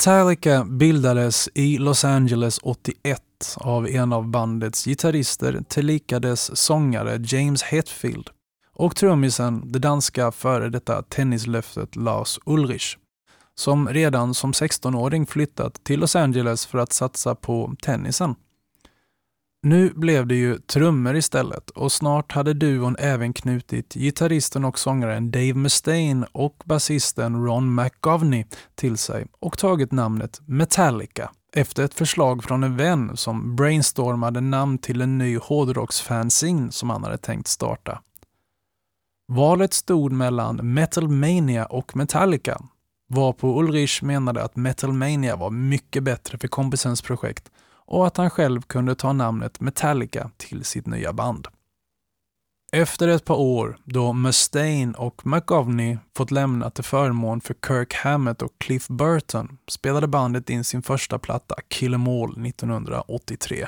Metallica 0.00 0.64
bildades 0.64 1.48
i 1.54 1.78
Los 1.78 2.04
Angeles 2.04 2.58
81 2.62 3.22
av 3.56 3.88
en 3.88 4.12
av 4.12 4.28
bandets 4.28 4.84
gitarrister 4.84 5.62
tillika 5.68 6.20
dess 6.20 6.56
sångare 6.56 7.20
James 7.24 7.62
Hetfield 7.62 8.30
och 8.74 8.96
trummisen 8.96 9.72
det 9.72 9.78
danska 9.78 10.32
före 10.32 10.68
detta 10.68 11.02
tennislöftet 11.02 11.96
Lars 11.96 12.38
Ulrich 12.44 12.96
som 13.54 13.88
redan 13.88 14.34
som 14.34 14.52
16-åring 14.52 15.26
flyttat 15.26 15.84
till 15.84 16.00
Los 16.00 16.16
Angeles 16.16 16.66
för 16.66 16.78
att 16.78 16.92
satsa 16.92 17.34
på 17.34 17.74
tennisen. 17.82 18.34
Nu 19.62 19.90
blev 19.90 20.26
det 20.26 20.34
ju 20.34 20.58
trummor 20.58 21.16
istället 21.16 21.70
och 21.70 21.92
snart 21.92 22.32
hade 22.32 22.54
duon 22.54 22.96
även 22.98 23.32
knutit 23.32 23.94
gitarristen 23.94 24.64
och 24.64 24.78
sångaren 24.78 25.30
Dave 25.30 25.54
Mustaine 25.54 26.26
och 26.32 26.62
basisten 26.64 27.44
Ron 27.44 27.74
McGovney 27.74 28.44
till 28.74 28.96
sig 28.96 29.26
och 29.40 29.58
tagit 29.58 29.92
namnet 29.92 30.40
Metallica 30.46 31.30
efter 31.52 31.84
ett 31.84 31.94
förslag 31.94 32.44
från 32.44 32.64
en 32.64 32.76
vän 32.76 33.16
som 33.16 33.56
brainstormade 33.56 34.40
namn 34.40 34.78
till 34.78 35.00
en 35.00 35.18
ny 35.18 35.38
hårdrocksfanzine 35.38 36.72
som 36.72 36.90
han 36.90 37.04
hade 37.04 37.18
tänkt 37.18 37.48
starta. 37.48 38.02
Valet 39.28 39.72
stod 39.74 40.12
mellan 40.12 40.74
Metal 40.74 41.08
Mania 41.08 41.64
och 41.66 41.96
Metallica, 41.96 42.60
varpå 43.08 43.60
Ulrich 43.60 44.02
menade 44.02 44.44
att 44.44 44.56
Metal 44.56 44.92
Mania 44.92 45.36
var 45.36 45.50
mycket 45.50 46.02
bättre 46.02 46.38
för 46.38 46.48
kompisens 46.48 47.02
projekt 47.02 47.50
och 47.90 48.06
att 48.06 48.16
han 48.16 48.30
själv 48.30 48.62
kunde 48.62 48.94
ta 48.94 49.12
namnet 49.12 49.60
Metallica 49.60 50.30
till 50.36 50.64
sitt 50.64 50.86
nya 50.86 51.12
band. 51.12 51.48
Efter 52.72 53.08
ett 53.08 53.24
par 53.24 53.36
år, 53.36 53.78
då 53.84 54.12
Mustaine 54.12 54.94
och 54.94 55.26
McGovney 55.26 55.98
fått 56.16 56.30
lämna 56.30 56.70
till 56.70 56.84
förmån 56.84 57.40
för 57.40 57.54
Kirk 57.66 57.94
Hammett 57.94 58.42
och 58.42 58.52
Cliff 58.58 58.88
Burton, 58.88 59.58
spelade 59.68 60.08
bandet 60.08 60.50
in 60.50 60.64
sin 60.64 60.82
första 60.82 61.18
platta 61.18 61.54
Kill 61.68 61.94
'em 61.94 62.08
All 62.08 62.46
1983. 62.46 63.66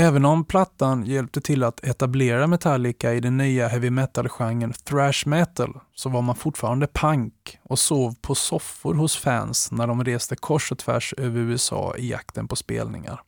Även 0.00 0.24
om 0.24 0.44
plattan 0.44 1.04
hjälpte 1.06 1.40
till 1.40 1.64
att 1.64 1.84
etablera 1.84 2.46
Metallica 2.46 3.14
i 3.14 3.20
den 3.20 3.36
nya 3.36 3.68
heavy 3.68 3.90
metal-genren 3.90 4.72
thrash 4.72 5.26
metal 5.26 5.80
så 5.94 6.08
var 6.08 6.22
man 6.22 6.36
fortfarande 6.36 6.86
punk 6.86 7.58
och 7.62 7.78
sov 7.78 8.14
på 8.20 8.34
soffor 8.34 8.94
hos 8.94 9.16
fans 9.16 9.72
när 9.72 9.86
de 9.86 10.04
reste 10.04 10.36
kors 10.36 10.72
och 10.72 10.78
tvärs 10.78 11.14
över 11.16 11.40
USA 11.40 11.94
i 11.96 12.10
jakten 12.10 12.48
på 12.48 12.56
spelningar. 12.56 13.20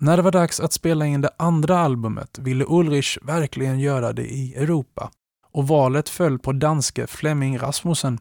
När 0.00 0.16
det 0.16 0.22
var 0.22 0.32
dags 0.32 0.60
att 0.60 0.72
spela 0.72 1.06
in 1.06 1.20
det 1.20 1.30
andra 1.38 1.78
albumet 1.78 2.38
ville 2.38 2.64
Ulrich 2.68 3.18
verkligen 3.22 3.80
göra 3.80 4.12
det 4.12 4.32
i 4.32 4.54
Europa 4.54 5.10
och 5.52 5.68
valet 5.68 6.08
föll 6.08 6.38
på 6.38 6.52
danske 6.52 7.06
Flemming 7.06 7.58
Rasmussen 7.58 8.18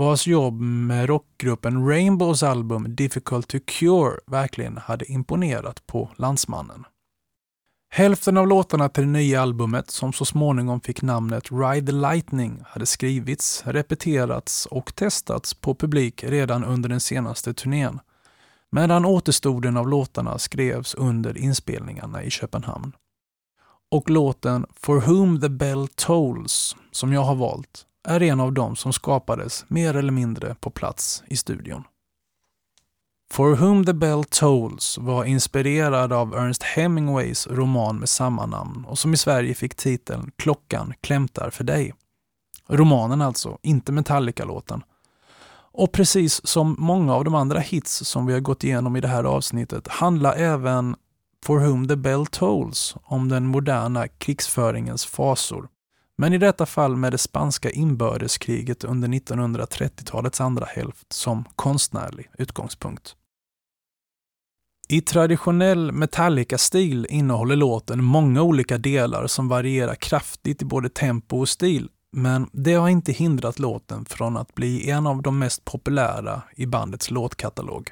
vars 0.00 0.26
jobb 0.26 0.60
med 0.60 1.08
rockgruppen 1.08 1.86
Rainbows 1.88 2.42
album 2.42 2.96
Difficult 2.96 3.48
to 3.48 3.58
Cure 3.64 4.20
verkligen 4.26 4.76
hade 4.76 5.12
imponerat 5.12 5.86
på 5.86 6.10
landsmannen. 6.16 6.84
Hälften 7.90 8.36
av 8.36 8.48
låtarna 8.48 8.88
till 8.88 9.02
det 9.02 9.10
nya 9.10 9.42
albumet, 9.42 9.90
som 9.90 10.12
så 10.12 10.24
småningom 10.24 10.80
fick 10.80 11.02
namnet 11.02 11.52
Ride 11.52 11.86
the 11.86 11.92
Lightning, 11.92 12.62
hade 12.66 12.86
skrivits, 12.86 13.62
repeterats 13.66 14.66
och 14.66 14.94
testats 14.94 15.54
på 15.54 15.74
publik 15.74 16.24
redan 16.24 16.64
under 16.64 16.88
den 16.88 17.00
senaste 17.00 17.54
turnén, 17.54 18.00
medan 18.70 19.04
återstoden 19.04 19.76
av 19.76 19.88
låtarna 19.88 20.38
skrevs 20.38 20.94
under 20.94 21.38
inspelningarna 21.38 22.22
i 22.22 22.30
Köpenhamn. 22.30 22.92
Och 23.90 24.10
låten 24.10 24.66
For 24.76 25.00
Whom 25.00 25.40
the 25.40 25.48
Bell 25.48 25.88
Tolls, 25.88 26.76
som 26.90 27.12
jag 27.12 27.22
har 27.22 27.34
valt, 27.34 27.86
är 28.08 28.22
en 28.22 28.40
av 28.40 28.52
dem 28.52 28.76
som 28.76 28.92
skapades 28.92 29.64
mer 29.68 29.96
eller 29.96 30.12
mindre 30.12 30.54
på 30.54 30.70
plats 30.70 31.22
i 31.26 31.36
studion. 31.36 31.84
For 33.32 33.56
Whom 33.56 33.84
the 33.84 33.92
Bell 33.92 34.24
Tolls 34.24 34.98
var 34.98 35.24
inspirerad 35.24 36.12
av 36.12 36.34
Ernest 36.34 36.62
Hemingways 36.62 37.46
roman 37.46 37.98
med 37.98 38.08
samma 38.08 38.46
namn 38.46 38.84
och 38.84 38.98
som 38.98 39.14
i 39.14 39.16
Sverige 39.16 39.54
fick 39.54 39.74
titeln 39.74 40.30
Klockan 40.36 40.94
klämtar 41.00 41.50
för 41.50 41.64
dig. 41.64 41.94
Romanen 42.66 43.22
alltså, 43.22 43.58
inte 43.62 43.92
Metallica-låten. 43.92 44.82
Och 45.72 45.92
precis 45.92 46.46
som 46.46 46.76
många 46.78 47.14
av 47.14 47.24
de 47.24 47.34
andra 47.34 47.58
hits 47.58 48.06
som 48.06 48.26
vi 48.26 48.32
har 48.32 48.40
gått 48.40 48.64
igenom 48.64 48.96
i 48.96 49.00
det 49.00 49.08
här 49.08 49.24
avsnittet 49.24 49.88
handlar 49.88 50.36
även 50.36 50.96
For 51.44 51.58
Whom 51.58 51.88
the 51.88 51.96
Bell 51.96 52.26
Tolls 52.26 52.96
om 53.04 53.28
den 53.28 53.46
moderna 53.46 54.08
krigsföringens 54.08 55.06
fasor 55.06 55.68
men 56.20 56.32
i 56.32 56.38
detta 56.38 56.66
fall 56.66 56.96
med 56.96 57.12
det 57.12 57.18
spanska 57.18 57.70
inbördeskriget 57.70 58.84
under 58.84 59.08
1930-talets 59.08 60.40
andra 60.40 60.64
hälft 60.64 61.12
som 61.12 61.44
konstnärlig 61.56 62.30
utgångspunkt. 62.38 63.16
I 64.88 65.00
traditionell 65.00 65.92
Metallica-stil 65.92 67.06
innehåller 67.10 67.56
låten 67.56 68.04
många 68.04 68.42
olika 68.42 68.78
delar 68.78 69.26
som 69.26 69.48
varierar 69.48 69.94
kraftigt 69.94 70.62
i 70.62 70.64
både 70.64 70.88
tempo 70.88 71.40
och 71.40 71.48
stil, 71.48 71.88
men 72.12 72.50
det 72.52 72.74
har 72.74 72.88
inte 72.88 73.12
hindrat 73.12 73.58
låten 73.58 74.04
från 74.04 74.36
att 74.36 74.54
bli 74.54 74.90
en 74.90 75.06
av 75.06 75.22
de 75.22 75.38
mest 75.38 75.64
populära 75.64 76.42
i 76.56 76.66
bandets 76.66 77.10
låtkatalog. 77.10 77.90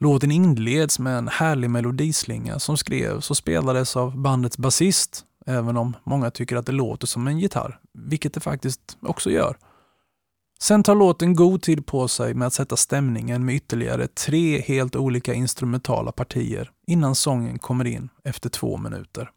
Låten 0.00 0.30
inleds 0.30 0.98
med 0.98 1.18
en 1.18 1.28
härlig 1.28 1.70
melodislinga 1.70 2.58
som 2.58 2.76
skrevs 2.76 3.30
och 3.30 3.36
spelades 3.36 3.96
av 3.96 4.18
bandets 4.18 4.58
basist 4.58 5.26
även 5.46 5.76
om 5.76 5.96
många 6.04 6.30
tycker 6.30 6.56
att 6.56 6.66
det 6.66 6.72
låter 6.72 7.06
som 7.06 7.26
en 7.26 7.38
gitarr, 7.38 7.80
vilket 7.94 8.34
det 8.34 8.40
faktiskt 8.40 8.96
också 9.00 9.30
gör. 9.30 9.56
Sen 10.60 10.82
tar 10.82 10.94
låten 10.94 11.34
god 11.34 11.62
tid 11.62 11.86
på 11.86 12.08
sig 12.08 12.34
med 12.34 12.46
att 12.46 12.52
sätta 12.52 12.76
stämningen 12.76 13.44
med 13.44 13.54
ytterligare 13.54 14.06
tre 14.06 14.60
helt 14.60 14.96
olika 14.96 15.34
instrumentala 15.34 16.12
partier 16.12 16.70
innan 16.86 17.14
sången 17.14 17.58
kommer 17.58 17.84
in 17.84 18.08
efter 18.24 18.48
två 18.50 18.76
minuter. 18.76 19.30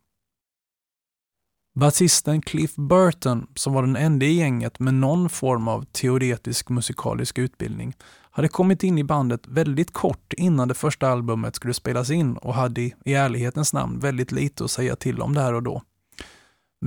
Basisten 1.79 2.41
Cliff 2.41 2.75
Burton, 2.75 3.47
som 3.55 3.73
var 3.73 3.81
den 3.81 3.95
enda 3.95 4.25
i 4.25 4.33
gänget 4.33 4.79
med 4.79 4.93
någon 4.93 5.29
form 5.29 5.67
av 5.67 5.85
teoretisk 5.91 6.69
musikalisk 6.69 7.37
utbildning, 7.37 7.93
hade 8.31 8.47
kommit 8.47 8.83
in 8.83 8.97
i 8.97 9.03
bandet 9.03 9.47
väldigt 9.47 9.93
kort 9.93 10.33
innan 10.33 10.67
det 10.67 10.73
första 10.73 11.07
albumet 11.07 11.55
skulle 11.55 11.73
spelas 11.73 12.09
in 12.09 12.37
och 12.37 12.53
hade 12.53 12.81
i 12.81 12.93
ärlighetens 13.05 13.73
namn 13.73 13.99
väldigt 13.99 14.31
lite 14.31 14.63
att 14.63 14.71
säga 14.71 14.95
till 14.95 15.21
om 15.21 15.33
där 15.33 15.53
och 15.53 15.63
då. 15.63 15.81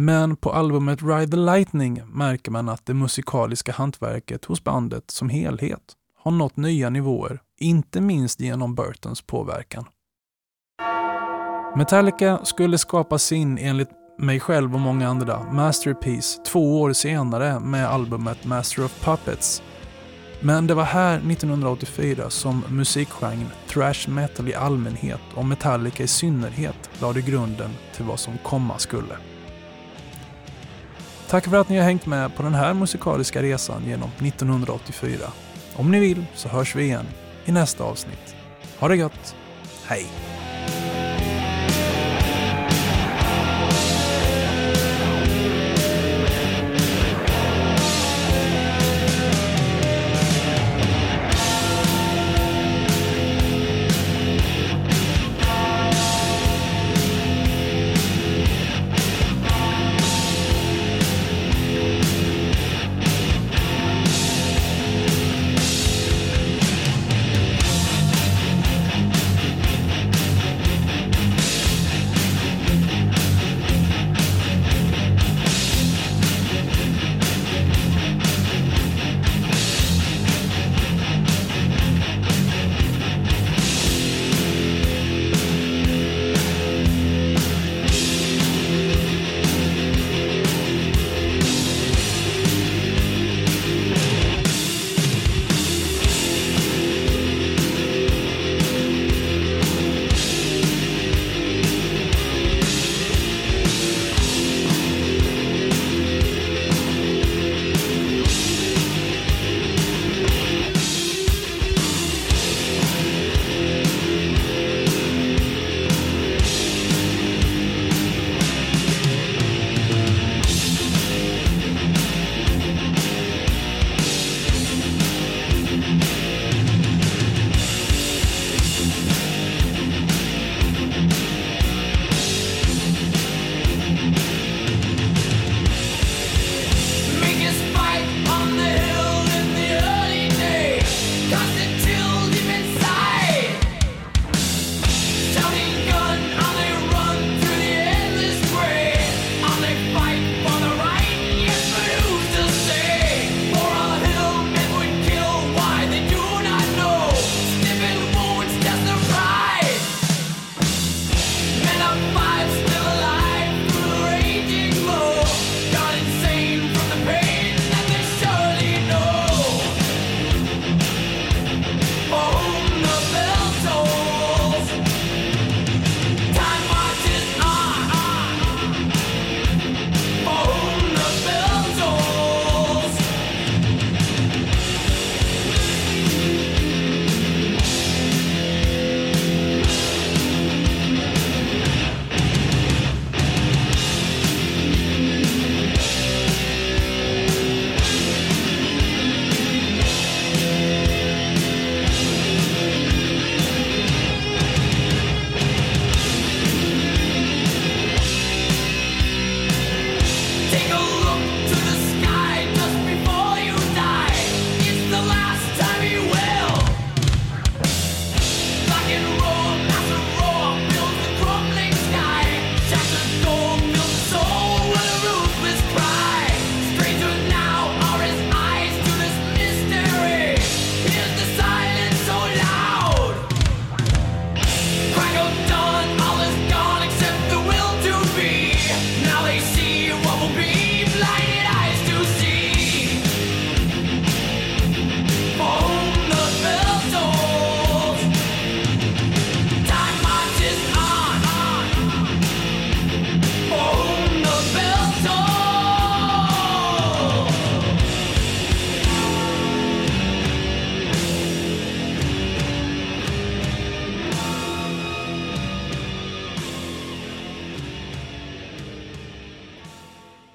Men 0.01 0.37
på 0.37 0.53
albumet 0.53 1.03
Ride 1.03 1.31
the 1.31 1.37
Lightning 1.37 2.03
märker 2.07 2.51
man 2.51 2.69
att 2.69 2.87
det 2.87 2.95
musikaliska 2.95 3.73
hantverket 3.73 4.45
hos 4.45 4.65
bandet 4.65 5.11
som 5.11 5.29
helhet 5.29 5.81
har 6.19 6.31
nått 6.31 6.57
nya 6.57 6.91
nivåer, 6.91 7.41
inte 7.61 8.01
minst 8.01 8.41
genom 8.41 8.75
Burtons 8.75 9.23
påverkan. 9.23 9.85
Metallica 11.77 12.45
skulle 12.45 12.79
skapa 12.79 13.19
sin, 13.19 13.59
enligt 13.59 13.89
mig 14.19 14.41
själv 14.41 14.75
och 14.75 14.81
många 14.81 15.09
andra, 15.09 15.53
masterpiece 15.53 16.41
två 16.47 16.81
år 16.81 16.93
senare 16.93 17.61
med 17.61 17.89
albumet 17.89 18.45
Master 18.45 18.85
of 18.85 19.05
Puppets. 19.05 19.63
Men 20.41 20.67
det 20.67 20.75
var 20.75 20.85
här 20.85 21.17
1984 21.17 22.31
som 22.31 22.65
musikgenren 22.69 23.51
thrash 23.69 24.11
metal 24.11 24.49
i 24.49 24.55
allmänhet 24.55 25.21
och 25.35 25.45
Metallica 25.45 26.03
i 26.03 26.09
synnerhet 26.09 26.91
lade 27.01 27.21
grunden 27.21 27.71
till 27.95 28.05
vad 28.05 28.21
som 28.21 28.39
komma 28.45 28.79
skulle. 28.79 29.17
Tack 31.29 31.45
för 31.45 31.57
att 31.57 31.69
ni 31.69 31.77
har 31.77 31.85
hängt 31.85 32.07
med 32.07 32.37
på 32.37 32.43
den 32.43 32.55
här 32.55 32.75
musikaliska 32.75 33.43
resan 33.43 33.85
genom 33.87 34.11
1984. 34.27 35.19
Om 35.77 35.91
ni 35.91 36.01
vill 36.01 36.25
så 36.35 36.49
hörs 36.49 36.77
vi 36.77 36.83
igen 36.83 37.07
i 37.45 37.53
nästa 37.53 37.85
avsnitt. 37.85 38.37
Ha 38.79 38.89
det 38.89 38.97
gött! 38.97 39.37
Hej! 39.87 40.07